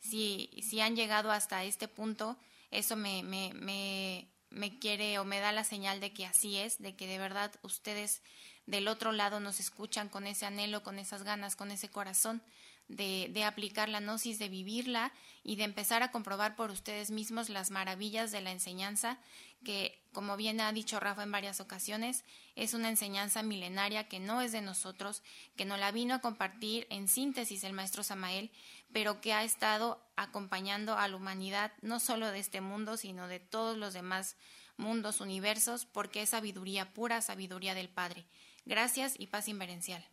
si, 0.00 0.50
si 0.62 0.80
han 0.80 0.96
llegado 0.96 1.30
hasta 1.30 1.64
este 1.64 1.88
punto, 1.88 2.36
eso 2.70 2.96
me, 2.96 3.22
me, 3.22 3.52
me, 3.54 4.28
me 4.50 4.78
quiere 4.78 5.18
o 5.18 5.24
me 5.24 5.40
da 5.40 5.52
la 5.52 5.64
señal 5.64 6.00
de 6.00 6.12
que 6.12 6.26
así 6.26 6.56
es, 6.56 6.78
de 6.78 6.96
que 6.96 7.06
de 7.06 7.18
verdad 7.18 7.52
ustedes 7.62 8.22
del 8.66 8.88
otro 8.88 9.12
lado 9.12 9.40
nos 9.40 9.60
escuchan 9.60 10.08
con 10.08 10.26
ese 10.26 10.46
anhelo, 10.46 10.82
con 10.82 10.98
esas 10.98 11.22
ganas, 11.22 11.56
con 11.56 11.70
ese 11.70 11.88
corazón 11.88 12.42
de, 12.88 13.30
de, 13.32 13.44
aplicar 13.44 13.88
la 13.88 14.00
gnosis, 14.00 14.38
de 14.38 14.48
vivirla 14.48 15.12
y 15.42 15.56
de 15.56 15.64
empezar 15.64 16.02
a 16.02 16.10
comprobar 16.10 16.56
por 16.56 16.70
ustedes 16.70 17.10
mismos 17.10 17.48
las 17.48 17.70
maravillas 17.70 18.30
de 18.30 18.40
la 18.40 18.50
enseñanza, 18.50 19.18
que, 19.64 20.02
como 20.12 20.36
bien 20.36 20.60
ha 20.60 20.72
dicho 20.72 21.00
Rafa 21.00 21.22
en 21.22 21.32
varias 21.32 21.60
ocasiones, 21.60 22.24
es 22.54 22.74
una 22.74 22.88
enseñanza 22.88 23.42
milenaria 23.42 24.08
que 24.08 24.20
no 24.20 24.40
es 24.40 24.52
de 24.52 24.60
nosotros, 24.60 25.22
que 25.56 25.64
no 25.64 25.76
la 25.76 25.92
vino 25.92 26.14
a 26.14 26.20
compartir 26.20 26.86
en 26.90 27.08
síntesis 27.08 27.64
el 27.64 27.72
maestro 27.72 28.02
Samael, 28.02 28.50
pero 28.92 29.20
que 29.20 29.32
ha 29.32 29.44
estado 29.44 30.02
acompañando 30.16 30.96
a 30.96 31.08
la 31.08 31.16
humanidad 31.16 31.72
no 31.82 32.00
solo 32.00 32.30
de 32.30 32.38
este 32.38 32.60
mundo, 32.60 32.96
sino 32.96 33.28
de 33.28 33.40
todos 33.40 33.76
los 33.76 33.94
demás 33.94 34.36
mundos, 34.76 35.20
universos, 35.20 35.86
porque 35.86 36.22
es 36.22 36.30
sabiduría 36.30 36.92
pura, 36.94 37.20
sabiduría 37.20 37.74
del 37.74 37.88
Padre. 37.88 38.26
Gracias 38.64 39.14
y 39.18 39.26
paz 39.26 39.48
inverencial. 39.48 40.04